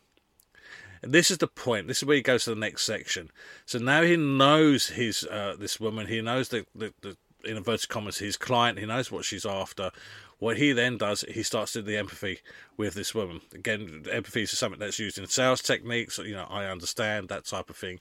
And 1.01 1.11
this 1.11 1.29
is 1.29 1.37
the 1.37 1.47
point. 1.47 1.87
This 1.87 1.97
is 1.97 2.05
where 2.05 2.15
he 2.15 2.21
goes 2.21 2.45
to 2.45 2.51
the 2.51 2.55
next 2.55 2.83
section. 2.83 3.29
So 3.65 3.77
now 3.77 4.01
he 4.01 4.17
knows 4.17 4.89
his 4.89 5.23
uh, 5.25 5.55
this 5.57 5.79
woman. 5.79 6.07
He 6.07 6.21
knows 6.21 6.49
the, 6.49 6.65
the, 6.73 6.93
the 7.01 7.17
in 7.45 7.57
inverted 7.57 7.89
commas, 7.89 8.17
his 8.17 8.37
client. 8.37 8.79
He 8.79 8.85
knows 8.85 9.11
what 9.11 9.25
she's 9.25 9.45
after. 9.45 9.91
What 10.39 10.57
he 10.57 10.71
then 10.71 10.97
does, 10.97 11.25
he 11.27 11.41
starts 11.41 11.73
to 11.73 11.81
do 11.81 11.87
the 11.87 11.97
empathy 11.97 12.39
with 12.75 12.93
this 12.93 13.15
woman. 13.15 13.41
Again, 13.53 14.05
empathy 14.11 14.43
is 14.43 14.51
something 14.51 14.79
that's 14.79 14.99
used 14.99 15.17
in 15.17 15.27
sales 15.27 15.61
techniques. 15.61 16.19
You 16.19 16.35
know, 16.35 16.47
I 16.49 16.65
understand 16.65 17.29
that 17.29 17.45
type 17.45 17.69
of 17.69 17.75
thing. 17.75 17.99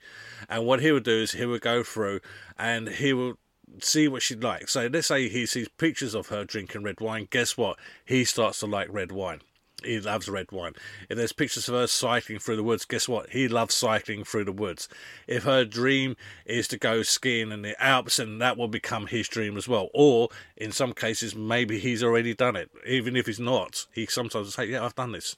And 0.48 0.66
what 0.66 0.80
he 0.80 0.92
would 0.92 1.04
do 1.04 1.22
is 1.22 1.32
he 1.32 1.46
would 1.46 1.62
go 1.62 1.82
through 1.82 2.20
and 2.58 2.88
he 2.88 3.12
will 3.12 3.38
see 3.80 4.06
what 4.06 4.22
she'd 4.22 4.42
like. 4.42 4.68
So 4.68 4.86
let's 4.86 5.06
say 5.08 5.28
he 5.28 5.46
sees 5.46 5.68
pictures 5.68 6.14
of 6.14 6.28
her 6.28 6.44
drinking 6.44 6.82
red 6.82 7.00
wine. 7.00 7.28
Guess 7.30 7.56
what? 7.56 7.78
He 8.04 8.24
starts 8.24 8.60
to 8.60 8.66
like 8.66 8.88
red 8.90 9.12
wine 9.12 9.40
he 9.85 10.00
loves 10.00 10.28
red 10.28 10.50
wine. 10.52 10.73
If 11.09 11.16
there's 11.16 11.33
pictures 11.33 11.68
of 11.68 11.75
her 11.75 11.87
cycling 11.87 12.38
through 12.38 12.56
the 12.56 12.62
woods, 12.62 12.85
guess 12.85 13.09
what? 13.09 13.30
He 13.30 13.47
loves 13.47 13.75
cycling 13.75 14.25
through 14.25 14.45
the 14.45 14.52
woods. 14.52 14.88
If 15.26 15.45
her 15.45 15.64
dream 15.64 16.16
is 16.45 16.66
to 16.68 16.78
go 16.78 17.02
skiing 17.02 17.52
in 17.52 17.62
the 17.62 17.80
Alps, 17.83 18.18
and 18.18 18.40
that 18.40 18.56
will 18.56 18.68
become 18.68 19.06
his 19.06 19.28
dream 19.28 19.56
as 19.56 19.68
well. 19.68 19.88
Or 19.92 20.30
in 20.56 20.73
some 20.73 20.92
cases, 20.92 21.35
maybe 21.35 21.78
he's 21.78 22.02
already 22.02 22.35
done 22.35 22.56
it. 22.56 22.71
Even 22.87 23.16
if 23.16 23.26
he's 23.26 23.40
not, 23.40 23.87
he 23.92 24.06
sometimes 24.06 24.47
will 24.47 24.52
say, 24.52 24.66
"Yeah, 24.66 24.85
I've 24.85 24.95
done 24.95 25.12
this," 25.12 25.37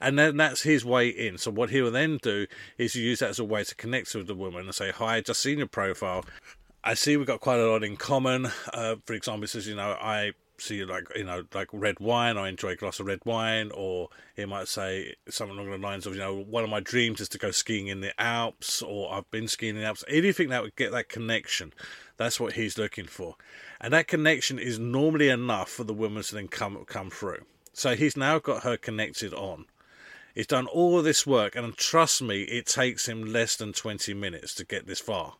and 0.00 0.18
then 0.18 0.36
that's 0.36 0.62
his 0.62 0.84
way 0.84 1.08
in. 1.08 1.38
So 1.38 1.50
what 1.50 1.70
he 1.70 1.82
will 1.82 1.90
then 1.90 2.18
do 2.22 2.46
is 2.78 2.94
use 2.94 3.18
that 3.18 3.30
as 3.30 3.38
a 3.38 3.44
way 3.44 3.64
to 3.64 3.74
connect 3.74 4.14
with 4.14 4.26
the 4.26 4.34
woman 4.34 4.66
and 4.66 4.74
say, 4.74 4.92
"Hi, 4.92 5.16
I 5.16 5.20
just 5.20 5.42
seen 5.42 5.58
your 5.58 5.66
profile." 5.66 6.24
I 6.82 6.94
see 6.94 7.16
we've 7.16 7.26
got 7.26 7.40
quite 7.40 7.60
a 7.60 7.68
lot 7.68 7.84
in 7.84 7.96
common. 7.96 8.46
Uh, 8.72 8.96
for 9.04 9.12
example, 9.12 9.44
it 9.44 9.48
says, 9.48 9.68
you 9.68 9.76
know, 9.76 9.98
I 10.00 10.32
see 10.60 10.84
like 10.84 11.04
you 11.16 11.24
know 11.24 11.44
like 11.54 11.68
red 11.72 11.98
wine 12.00 12.36
i 12.36 12.48
enjoy 12.48 12.70
a 12.70 12.76
glass 12.76 13.00
of 13.00 13.06
red 13.06 13.20
wine 13.24 13.70
or 13.74 14.08
he 14.36 14.44
might 14.44 14.68
say 14.68 15.14
something 15.28 15.56
along 15.56 15.70
the 15.70 15.78
lines 15.78 16.06
of 16.06 16.14
you 16.14 16.20
know 16.20 16.34
one 16.34 16.64
of 16.64 16.70
my 16.70 16.80
dreams 16.80 17.20
is 17.20 17.28
to 17.28 17.38
go 17.38 17.50
skiing 17.50 17.88
in 17.88 18.00
the 18.00 18.18
alps 18.20 18.82
or 18.82 19.12
i've 19.12 19.30
been 19.30 19.48
skiing 19.48 19.76
in 19.76 19.82
the 19.82 19.86
alps. 19.86 20.04
Anything 20.08 20.48
that 20.48 20.62
would 20.62 20.76
get 20.76 20.92
that 20.92 21.08
connection? 21.08 21.72
That's 22.16 22.40
what 22.40 22.54
he's 22.54 22.78
looking 22.78 23.06
for. 23.06 23.36
And 23.80 23.92
that 23.92 24.08
connection 24.08 24.58
is 24.58 24.78
normally 24.78 25.28
enough 25.28 25.70
for 25.70 25.84
the 25.84 25.94
woman 25.94 26.22
to 26.22 26.34
then 26.34 26.48
come 26.48 26.84
come 26.86 27.10
through. 27.10 27.44
So 27.72 27.94
he's 27.96 28.16
now 28.16 28.38
got 28.38 28.62
her 28.62 28.76
connected 28.76 29.32
on. 29.34 29.66
He's 30.34 30.46
done 30.46 30.66
all 30.66 30.98
of 30.98 31.04
this 31.04 31.26
work 31.26 31.56
and 31.56 31.76
trust 31.76 32.22
me 32.22 32.42
it 32.42 32.66
takes 32.66 33.08
him 33.08 33.32
less 33.32 33.56
than 33.56 33.72
20 33.72 34.14
minutes 34.14 34.54
to 34.54 34.64
get 34.64 34.86
this 34.86 35.00
far 35.00 35.34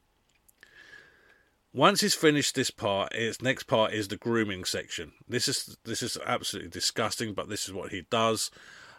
once 1.72 2.00
he's 2.00 2.14
finished 2.14 2.54
this 2.54 2.70
part, 2.70 3.14
his 3.14 3.40
next 3.40 3.64
part 3.64 3.92
is 3.92 4.08
the 4.08 4.16
grooming 4.16 4.64
section. 4.64 5.12
This 5.28 5.46
is 5.48 5.76
this 5.84 6.02
is 6.02 6.18
absolutely 6.26 6.70
disgusting, 6.70 7.34
but 7.34 7.48
this 7.48 7.66
is 7.66 7.72
what 7.72 7.92
he 7.92 8.06
does. 8.10 8.50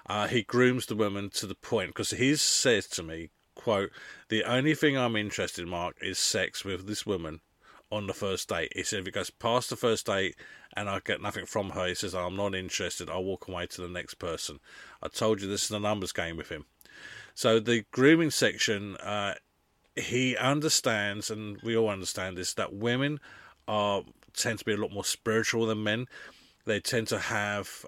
Uh, 0.08 0.28
he 0.28 0.44
grooms 0.44 0.86
the 0.86 0.96
woman 0.96 1.30
to 1.30 1.46
the 1.46 1.56
point 1.56 1.90
because 1.90 2.12
he 2.12 2.36
says 2.36 2.88
to 2.88 3.04
me, 3.04 3.30
"quote 3.56 3.92
The 4.30 4.44
only 4.44 4.74
thing 4.74 4.98
I'm 4.98 5.16
interested, 5.16 5.64
in, 5.64 5.70
Mark, 5.70 5.98
is 6.02 6.18
sex 6.18 6.64
with 6.64 6.88
this 6.88 7.06
woman 7.06 7.42
on 7.92 8.08
the 8.08 8.14
first 8.14 8.48
date." 8.48 8.72
He 8.74 8.84
said, 8.84 9.02
"If 9.02 9.08
it 9.08 9.14
goes 9.14 9.30
past 9.30 9.70
the 9.70 9.76
first 9.76 10.06
date 10.06 10.36
and 10.74 10.90
I 10.90 11.00
get 11.00 11.22
nothing 11.22 11.46
from 11.46 11.72
her, 11.72 11.88
he 11.88 11.96
says 11.96 12.16
I'm 12.16 12.38
not 12.38 12.56
interested. 12.56 13.10
I'll 13.10 13.24
walk 13.24 13.48
away 13.50 13.68
to 13.68 13.82
the 13.82 13.90
next 13.90 14.16
person." 14.16 14.60
I 15.04 15.10
told 15.10 15.42
you 15.42 15.48
this 15.48 15.66
is 15.66 15.72
a 15.72 15.80
numbers 15.80 16.14
game 16.14 16.38
with 16.38 16.50
him. 16.50 16.66
So 17.36 17.60
the 17.60 17.86
grooming 17.92 18.32
section 18.32 18.96
uh, 18.98 19.36
he 19.96 20.38
understands, 20.38 21.30
and 21.30 21.62
we 21.62 21.76
all 21.76 21.90
understand 21.90 22.38
this, 22.38 22.54
that 22.54 22.74
women 22.74 23.20
are 23.68 24.04
tend 24.34 24.60
to 24.60 24.66
be 24.66 24.74
a 24.74 24.78
lot 24.78 24.92
more 24.92 25.04
spiritual 25.04 25.66
than 25.66 25.84
men. 25.84 26.08
They 26.66 26.80
tend 26.80 27.08
to 27.10 27.20
have 27.20 27.86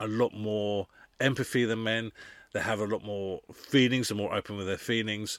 a 0.00 0.08
lot 0.08 0.34
more 0.34 0.88
empathy 1.20 1.64
than 1.64 1.82
men. 1.84 2.12
They 2.52 2.60
have 2.60 2.80
a 2.80 2.86
lot 2.86 3.04
more 3.04 3.40
feelings. 3.52 4.08
They're 4.08 4.16
more 4.16 4.34
open 4.34 4.56
with 4.56 4.66
their 4.66 4.76
feelings, 4.76 5.38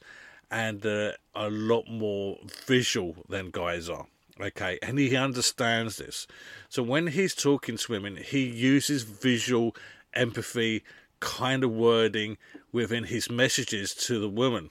and 0.49 0.81
they're 0.81 1.15
a 1.33 1.49
lot 1.49 1.87
more 1.89 2.37
visual 2.65 3.15
than 3.29 3.51
guys 3.51 3.89
are. 3.89 4.07
Okay, 4.39 4.77
and 4.81 4.99
he 4.99 5.15
understands 5.15 5.97
this. 5.97 6.27
So 6.67 6.83
when 6.83 7.07
he's 7.07 7.33
talking 7.33 7.77
to 7.77 7.91
women, 7.91 8.17
he 8.17 8.45
uses 8.45 9.03
visual 9.03 9.75
empathy 10.13 10.83
kind 11.21 11.63
of 11.63 11.71
wording 11.71 12.37
within 12.73 13.05
his 13.05 13.29
messages 13.29 13.93
to 13.95 14.19
the 14.19 14.29
woman. 14.29 14.69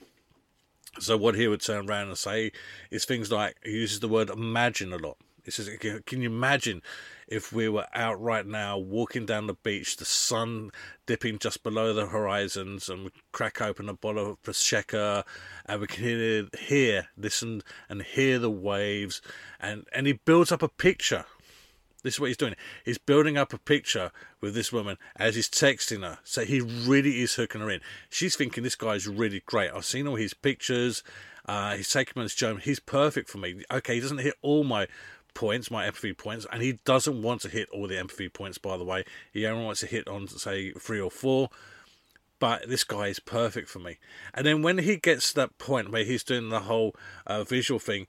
So 0.99 1.17
what 1.17 1.35
he 1.35 1.47
would 1.47 1.61
turn 1.61 1.89
around 1.89 2.07
and 2.07 2.17
say 2.17 2.51
is 2.89 3.05
things 3.05 3.31
like 3.31 3.55
he 3.63 3.71
uses 3.71 3.99
the 3.99 4.07
word 4.07 4.29
imagine 4.29 4.93
a 4.93 4.97
lot. 4.97 5.17
He 5.43 5.51
says, 5.51 5.69
"Can 5.77 6.21
you 6.21 6.29
imagine 6.29 6.81
if 7.27 7.53
we 7.53 7.69
were 7.69 7.85
out 7.93 8.19
right 8.21 8.45
now, 8.45 8.77
walking 8.77 9.25
down 9.25 9.47
the 9.47 9.53
beach, 9.53 9.97
the 9.97 10.05
sun 10.05 10.71
dipping 11.05 11.37
just 11.37 11.63
below 11.63 11.93
the 11.93 12.07
horizons, 12.07 12.89
and 12.89 13.05
we 13.05 13.11
crack 13.31 13.61
open 13.61 13.89
a 13.89 13.93
bottle 13.93 14.31
of 14.31 14.41
prosecco, 14.41 15.23
and 15.65 15.81
we 15.81 15.87
can 15.87 16.03
hear, 16.03 16.47
hear, 16.57 17.07
listen, 17.17 17.61
and 17.89 18.01
hear 18.01 18.39
the 18.39 18.49
waves, 18.49 19.21
and 19.59 19.85
and 19.91 20.07
he 20.07 20.13
builds 20.13 20.51
up 20.51 20.63
a 20.63 20.69
picture 20.69 21.25
this 22.05 22.13
is 22.15 22.19
what 22.19 22.27
he's 22.27 22.37
doing. 22.37 22.55
He's 22.85 22.99
building 22.99 23.35
up 23.35 23.51
a 23.51 23.57
picture 23.57 24.11
with 24.39 24.53
this 24.53 24.71
woman 24.71 24.97
as 25.15 25.35
he's 25.35 25.49
texting 25.49 26.01
her. 26.01 26.19
So 26.23 26.45
he 26.45 26.61
really 26.61 27.21
is 27.21 27.33
hooking 27.33 27.61
her 27.61 27.69
in. 27.69 27.81
She's 28.09 28.35
thinking 28.35 28.63
this 28.63 28.75
guy's 28.75 29.07
really 29.07 29.41
great. 29.45 29.71
I've 29.71 29.85
seen 29.85 30.07
all 30.07 30.15
his 30.15 30.35
pictures. 30.35 31.03
Uh, 31.47 31.75
he's 31.75 31.89
taking 31.89 32.19
me 32.19 32.25
as 32.25 32.35
Joe. 32.35 32.57
He's 32.57 32.79
perfect 32.79 33.27
for 33.29 33.39
me. 33.39 33.63
Okay, 33.71 33.95
he 33.95 33.99
doesn't 33.99 34.19
hit 34.19 34.35
all 34.43 34.63
my 34.63 34.87
points, 35.33 35.71
my 35.71 35.87
empathy 35.87 36.13
points, 36.13 36.45
and 36.51 36.61
he 36.61 36.79
doesn't 36.85 37.21
want 37.21 37.41
to 37.41 37.49
hit 37.49 37.69
all 37.71 37.87
the 37.87 37.97
empathy 37.97 38.29
points, 38.29 38.59
by 38.59 38.77
the 38.77 38.83
way. 38.83 39.03
He 39.33 39.45
only 39.45 39.65
wants 39.65 39.81
to 39.81 39.87
hit 39.87 40.07
on, 40.07 40.27
say, 40.27 40.71
three 40.73 41.01
or 41.01 41.11
four. 41.11 41.49
But 42.37 42.69
this 42.69 42.83
guy 42.83 43.07
is 43.07 43.19
perfect 43.19 43.67
for 43.67 43.79
me. 43.79 43.97
And 44.33 44.45
then 44.45 44.61
when 44.61 44.77
he 44.77 44.97
gets 44.97 45.29
to 45.29 45.35
that 45.35 45.57
point 45.57 45.91
where 45.91 46.03
he's 46.03 46.23
doing 46.23 46.49
the 46.49 46.61
whole 46.61 46.95
uh, 47.25 47.43
visual 47.43 47.79
thing 47.79 48.07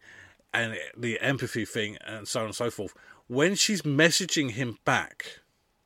and 0.53 0.77
the 0.97 1.21
empathy 1.21 1.65
thing 1.65 1.97
and 2.05 2.27
so 2.27 2.41
on 2.41 2.47
and 2.47 2.55
so 2.55 2.71
forth, 2.71 2.95
when 3.29 3.55
she's 3.55 3.83
messaging 3.83 4.53
him 4.53 4.79
back, 4.85 5.41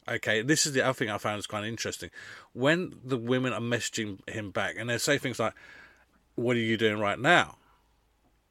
okay, 0.09 0.43
this 0.43 0.67
is 0.67 0.73
the 0.73 0.83
other 0.83 0.95
thing 0.95 1.11
I 1.11 1.19
found 1.19 1.39
is 1.39 1.47
of 1.51 1.65
interesting. 1.65 2.11
When 2.53 2.95
the 3.05 3.17
women 3.17 3.53
are 3.53 3.61
messaging 3.61 4.29
him 4.29 4.51
back 4.51 4.77
and 4.79 4.91
they 4.91 4.99
say 4.99 5.19
things 5.19 5.39
like, 5.39 5.55
What 6.35 6.57
are 6.57 6.61
you 6.61 6.77
doing 6.77 6.99
right 6.99 7.19
now? 7.19 7.57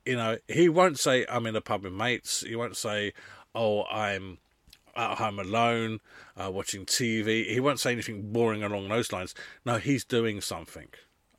You 0.05 0.15
know, 0.15 0.37
he 0.47 0.69
won't 0.69 0.97
say, 0.97 1.25
I'm 1.29 1.45
in 1.45 1.55
a 1.55 1.61
pub 1.61 1.83
with 1.83 1.93
mates. 1.93 2.41
He 2.41 2.55
won't 2.55 2.77
say, 2.77 3.13
Oh, 3.53 3.83
I'm 3.85 4.39
at 4.95 5.17
home 5.17 5.39
alone, 5.39 5.99
uh, 6.35 6.51
watching 6.51 6.85
TV. 6.85 7.45
He 7.47 7.59
won't 7.59 7.79
say 7.79 7.91
anything 7.91 8.31
boring 8.31 8.63
along 8.63 8.89
those 8.89 9.11
lines. 9.11 9.35
No, 9.65 9.77
he's 9.77 10.03
doing 10.03 10.41
something. 10.41 10.87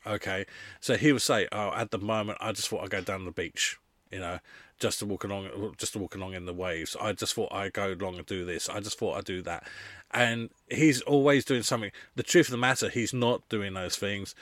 Okay, 0.05 0.45
so 0.79 0.97
he 0.97 1.11
would 1.11 1.21
say, 1.21 1.47
"Oh, 1.51 1.71
at 1.75 1.91
the 1.91 1.99
moment, 1.99 2.39
I 2.41 2.53
just 2.53 2.69
thought 2.69 2.83
I'd 2.83 2.89
go 2.89 3.01
down 3.01 3.25
the 3.25 3.31
beach." 3.31 3.77
You 4.11 4.19
know, 4.19 4.39
just 4.81 4.99
to 4.99 5.05
walk 5.05 5.23
along, 5.23 5.75
just 5.77 5.93
to 5.93 5.99
walk 5.99 6.15
along 6.15 6.33
in 6.33 6.45
the 6.45 6.53
waves. 6.53 6.97
I 6.99 7.13
just 7.13 7.35
thought 7.35 7.53
I'd 7.53 7.71
go 7.71 7.93
along 7.93 8.17
and 8.17 8.25
do 8.25 8.43
this. 8.43 8.67
I 8.67 8.79
just 8.81 8.97
thought 8.97 9.17
I'd 9.17 9.25
do 9.25 9.41
that. 9.43 9.65
And 10.09 10.49
he's 10.69 11.01
always 11.01 11.45
doing 11.45 11.63
something. 11.63 11.91
The 12.15 12.23
truth 12.23 12.47
of 12.47 12.51
the 12.51 12.57
matter, 12.57 12.89
he's 12.89 13.13
not 13.13 13.47
doing 13.47 13.73
those 13.73 13.95
things. 13.95 14.35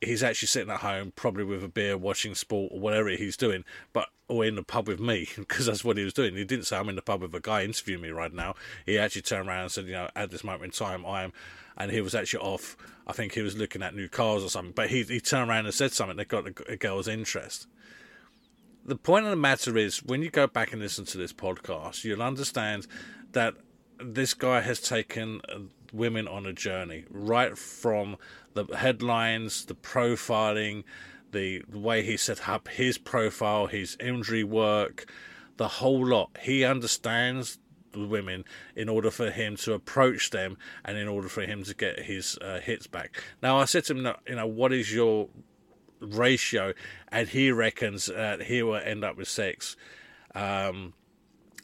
He's 0.00 0.22
actually 0.22 0.48
sitting 0.48 0.70
at 0.70 0.80
home, 0.80 1.12
probably 1.14 1.44
with 1.44 1.62
a 1.62 1.68
beer, 1.68 1.96
watching 1.96 2.34
sport 2.34 2.72
or 2.72 2.80
whatever 2.80 3.10
he's 3.10 3.36
doing, 3.36 3.64
but 3.92 4.08
or 4.26 4.44
in 4.44 4.54
the 4.54 4.62
pub 4.62 4.88
with 4.88 5.00
me 5.00 5.28
because 5.36 5.66
that's 5.66 5.84
what 5.84 5.98
he 5.98 6.04
was 6.04 6.14
doing. 6.14 6.34
He 6.34 6.44
didn't 6.44 6.64
say 6.64 6.78
I'm 6.78 6.88
in 6.88 6.96
the 6.96 7.02
pub 7.02 7.20
with 7.20 7.34
a 7.34 7.40
guy 7.40 7.62
interviewing 7.62 8.02
me 8.02 8.08
right 8.08 8.32
now. 8.32 8.54
He 8.86 8.98
actually 8.98 9.22
turned 9.22 9.48
around 9.48 9.62
and 9.62 9.72
said, 9.72 9.84
you 9.84 9.92
know, 9.92 10.08
at 10.16 10.30
this 10.30 10.42
moment 10.42 10.64
in 10.64 10.70
time, 10.70 11.04
I 11.04 11.24
am, 11.24 11.32
and 11.76 11.90
he 11.92 12.00
was 12.00 12.14
actually 12.14 12.42
off. 12.42 12.76
I 13.06 13.12
think 13.12 13.34
he 13.34 13.42
was 13.42 13.56
looking 13.56 13.82
at 13.82 13.94
new 13.94 14.08
cars 14.08 14.42
or 14.42 14.48
something, 14.48 14.72
but 14.74 14.88
he 14.88 15.02
he 15.02 15.20
turned 15.20 15.50
around 15.50 15.66
and 15.66 15.74
said 15.74 15.92
something 15.92 16.16
that 16.16 16.28
got 16.28 16.46
a 16.68 16.76
girl's 16.76 17.06
interest 17.06 17.66
the 18.84 18.96
point 18.96 19.24
of 19.24 19.30
the 19.30 19.36
matter 19.36 19.76
is, 19.76 20.02
when 20.02 20.22
you 20.22 20.30
go 20.30 20.46
back 20.46 20.72
and 20.72 20.80
listen 20.80 21.04
to 21.06 21.18
this 21.18 21.32
podcast, 21.32 22.04
you'll 22.04 22.22
understand 22.22 22.86
that 23.32 23.54
this 23.98 24.34
guy 24.34 24.60
has 24.60 24.80
taken 24.80 25.40
uh, 25.48 25.60
women 25.92 26.28
on 26.28 26.46
a 26.46 26.52
journey, 26.52 27.04
right 27.08 27.56
from 27.56 28.16
the 28.54 28.64
headlines, 28.76 29.64
the 29.64 29.74
profiling, 29.74 30.84
the, 31.32 31.62
the 31.68 31.78
way 31.78 32.02
he 32.02 32.16
set 32.16 32.48
up 32.48 32.68
his 32.68 32.98
profile, 32.98 33.66
his 33.66 33.96
imagery 34.00 34.44
work, 34.44 35.10
the 35.56 35.68
whole 35.68 36.06
lot. 36.06 36.36
He 36.42 36.64
understands 36.64 37.58
the 37.92 38.06
women 38.06 38.44
in 38.74 38.88
order 38.88 39.10
for 39.10 39.30
him 39.30 39.56
to 39.56 39.72
approach 39.72 40.30
them 40.30 40.58
and 40.84 40.98
in 40.98 41.08
order 41.08 41.28
for 41.28 41.42
him 41.42 41.62
to 41.64 41.74
get 41.74 42.00
his 42.00 42.36
uh, 42.38 42.60
hits 42.60 42.86
back. 42.86 43.22
Now, 43.42 43.58
I 43.58 43.64
said 43.64 43.84
to 43.84 43.94
him, 43.94 44.14
you 44.28 44.34
know, 44.34 44.46
what 44.46 44.72
is 44.72 44.92
your 44.92 45.28
ratio? 46.06 46.72
And 47.08 47.28
he 47.28 47.50
reckons 47.50 48.08
uh, 48.08 48.38
he 48.44 48.62
will 48.62 48.76
end 48.76 49.04
up 49.04 49.16
with 49.16 49.28
sex 49.28 49.76
um, 50.34 50.94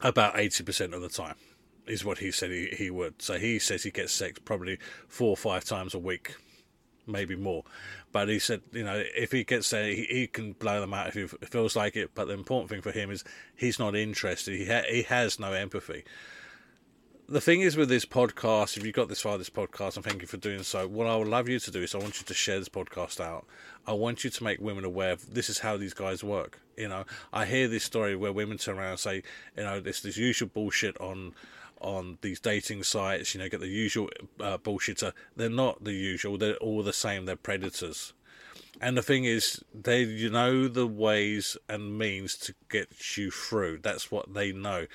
about 0.01 0.35
80% 0.35 0.95
of 0.95 1.03
the 1.03 1.09
time 1.09 1.37
is 1.87 2.05
what 2.05 2.19
he 2.19 2.31
said 2.31 2.51
he, 2.51 2.67
he 2.67 2.91
would. 2.91 3.21
So 3.21 3.39
he 3.39 3.59
says 3.59 3.83
he 3.83 3.91
gets 3.91 4.13
sex 4.13 4.39
probably 4.45 4.79
four 5.09 5.31
or 5.31 5.37
five 5.37 5.65
times 5.65 5.95
a 5.95 5.99
week, 5.99 6.37
maybe 7.07 7.37
more. 7.37 7.65
But 8.13 8.29
he 8.29 8.39
said, 8.39 8.63
you 8.73 8.85
know, 8.85 9.03
if 9.17 9.33
he 9.33 9.45
gets 9.45 9.71
there, 9.71 9.89
he, 9.89 10.05
he 10.05 10.27
can 10.27 10.53
blow 10.53 10.81
them 10.81 10.95
out 10.95 11.09
if 11.09 11.15
he 11.15 11.27
feels 11.47 11.77
like 11.77 11.97
it. 11.97 12.11
But 12.15 12.27
the 12.27 12.35
important 12.35 12.71
thing 12.71 12.83
for 12.83 12.93
him 12.93 13.11
is 13.11 13.25
he's 13.57 13.79
not 13.79 13.95
interested. 13.97 14.57
He 14.57 14.67
ha- 14.67 14.89
he 14.89 15.03
has 15.03 15.39
no 15.39 15.53
empathy. 15.53 16.05
The 17.31 17.41
thing 17.41 17.61
is 17.61 17.77
with 17.77 17.89
this 17.89 18.05
podcast, 18.05 18.77
if 18.77 18.85
you 18.85 18.91
got 18.91 19.09
this 19.09 19.21
far, 19.21 19.39
this 19.39 19.49
podcast, 19.49 19.95
and 19.95 20.05
thank 20.05 20.21
you 20.21 20.27
for 20.27 20.37
doing 20.37 20.65
so. 20.65 20.89
What 20.89 21.07
I 21.07 21.15
would 21.15 21.29
love 21.29 21.49
you 21.49 21.61
to 21.61 21.71
do 21.71 21.81
is 21.81 21.95
I 21.95 21.99
want 21.99 22.19
you 22.19 22.27
to 22.27 22.35
share 22.35 22.59
this 22.59 22.69
podcast 22.69 23.21
out. 23.21 23.47
I 23.87 23.93
want 23.93 24.25
you 24.25 24.31
to 24.31 24.43
make 24.43 24.61
women 24.61 24.85
aware 24.85 25.13
of 25.13 25.33
this 25.33 25.49
is 25.49 25.61
how 25.61 25.77
these 25.77 25.95
guys 25.95 26.25
work. 26.25 26.61
You 26.77 26.89
know, 26.89 27.05
I 27.33 27.47
hear 27.47 27.69
this 27.69 27.85
story 27.85 28.17
where 28.17 28.33
women 28.33 28.59
turn 28.59 28.79
around 28.79 28.91
and 28.91 28.99
say, 28.99 29.23
you 29.57 29.63
know, 29.63 29.79
this 29.79 30.01
this 30.01 30.17
usual 30.17 30.49
bullshit 30.53 31.01
on 31.01 31.35
on 31.81 32.19
these 32.21 32.41
dating 32.41 32.83
sites, 32.83 33.33
you 33.33 33.41
know, 33.41 33.49
get 33.49 33.61
the 33.61 33.69
usual 33.69 34.11
uh, 34.41 34.59
bullshitter. 34.59 35.13
They're 35.37 35.49
not 35.49 35.85
the 35.85 35.93
usual. 35.93 36.37
They're 36.37 36.57
all 36.57 36.83
the 36.83 36.93
same. 36.93 37.27
They're 37.27 37.37
predators. 37.37 38.13
And 38.81 38.97
the 38.97 39.03
thing 39.03 39.25
is, 39.25 39.63
they 39.73 40.03
you 40.03 40.31
know 40.31 40.67
the 40.67 40.89
ways 40.89 41.57
and 41.69 41.97
means 41.97 42.37
to 42.39 42.55
get 42.69 43.17
you 43.17 43.31
through. 43.31 43.79
That's 43.83 44.11
what 44.11 44.35
they 44.35 44.51
know. 44.51 44.89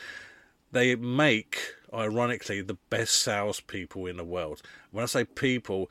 They 0.76 0.94
make, 0.96 1.58
ironically, 1.94 2.60
the 2.60 2.78
best 2.90 3.22
salespeople 3.22 4.08
in 4.08 4.18
the 4.18 4.26
world. 4.26 4.62
When 4.92 5.04
I 5.04 5.06
say 5.06 5.24
people, 5.24 5.90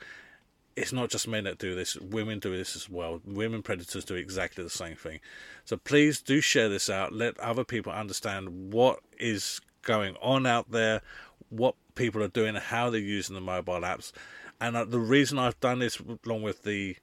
it's 0.75 0.93
not 0.93 1.09
just 1.09 1.27
men 1.27 1.45
that 1.45 1.57
do 1.57 1.73
this, 1.73 1.95
women 1.95 2.37
do 2.37 2.55
this 2.55 2.75
as 2.75 2.87
well. 2.87 3.19
Women 3.25 3.63
predators 3.63 4.05
do 4.05 4.13
exactly 4.13 4.63
the 4.63 4.69
same 4.69 4.95
thing. 4.95 5.21
So 5.63 5.75
please 5.75 6.21
do 6.21 6.39
share 6.39 6.69
this 6.69 6.87
out. 6.87 7.11
Let 7.11 7.39
other 7.39 7.63
people 7.63 7.91
understand 7.91 8.71
what 8.71 8.99
is 9.17 9.59
going 9.81 10.17
on 10.21 10.45
out 10.45 10.69
there, 10.69 11.01
what 11.49 11.73
people 11.95 12.21
are 12.21 12.27
doing, 12.27 12.53
how 12.53 12.91
they're 12.91 13.01
using 13.01 13.33
the 13.33 13.41
mobile 13.41 13.81
apps. 13.81 14.11
And 14.61 14.77
uh, 14.77 14.85
the 14.85 14.99
reason 14.99 15.39
I've 15.39 15.59
done 15.61 15.79
this 15.79 15.99
along 16.23 16.43
with 16.43 16.61
the 16.61 16.95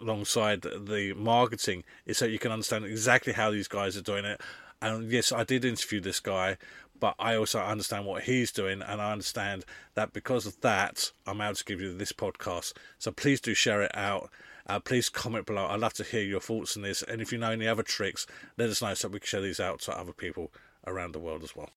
alongside 0.00 0.62
the 0.62 1.14
marketing 1.16 1.84
is 2.04 2.18
so 2.18 2.24
you 2.24 2.40
can 2.40 2.50
understand 2.50 2.84
exactly 2.84 3.32
how 3.32 3.52
these 3.52 3.68
guys 3.68 3.96
are 3.96 4.02
doing 4.02 4.24
it. 4.24 4.40
And 4.84 5.10
yes, 5.10 5.32
I 5.32 5.44
did 5.44 5.64
interview 5.64 5.98
this 5.98 6.20
guy, 6.20 6.58
but 7.00 7.14
I 7.18 7.36
also 7.36 7.58
understand 7.58 8.04
what 8.04 8.24
he's 8.24 8.52
doing, 8.52 8.82
and 8.82 9.00
I 9.00 9.12
understand 9.12 9.64
that 9.94 10.12
because 10.12 10.44
of 10.44 10.60
that, 10.60 11.10
I'm 11.26 11.40
able 11.40 11.54
to 11.54 11.64
give 11.64 11.80
you 11.80 11.96
this 11.96 12.12
podcast. 12.12 12.74
So 12.98 13.10
please 13.10 13.40
do 13.40 13.54
share 13.54 13.80
it 13.80 13.92
out. 13.94 14.28
Uh, 14.66 14.80
please 14.80 15.08
comment 15.08 15.46
below. 15.46 15.64
I'd 15.66 15.80
love 15.80 15.94
to 15.94 16.04
hear 16.04 16.22
your 16.22 16.40
thoughts 16.40 16.76
on 16.76 16.82
this, 16.82 17.02
and 17.02 17.22
if 17.22 17.32
you 17.32 17.38
know 17.38 17.52
any 17.52 17.66
other 17.66 17.82
tricks, 17.82 18.26
let 18.58 18.68
us 18.68 18.82
know 18.82 18.92
so 18.92 19.08
we 19.08 19.20
can 19.20 19.26
share 19.26 19.40
these 19.40 19.58
out 19.58 19.80
to 19.80 19.98
other 19.98 20.12
people 20.12 20.52
around 20.86 21.12
the 21.12 21.18
world 21.18 21.42
as 21.42 21.56
well. 21.56 21.70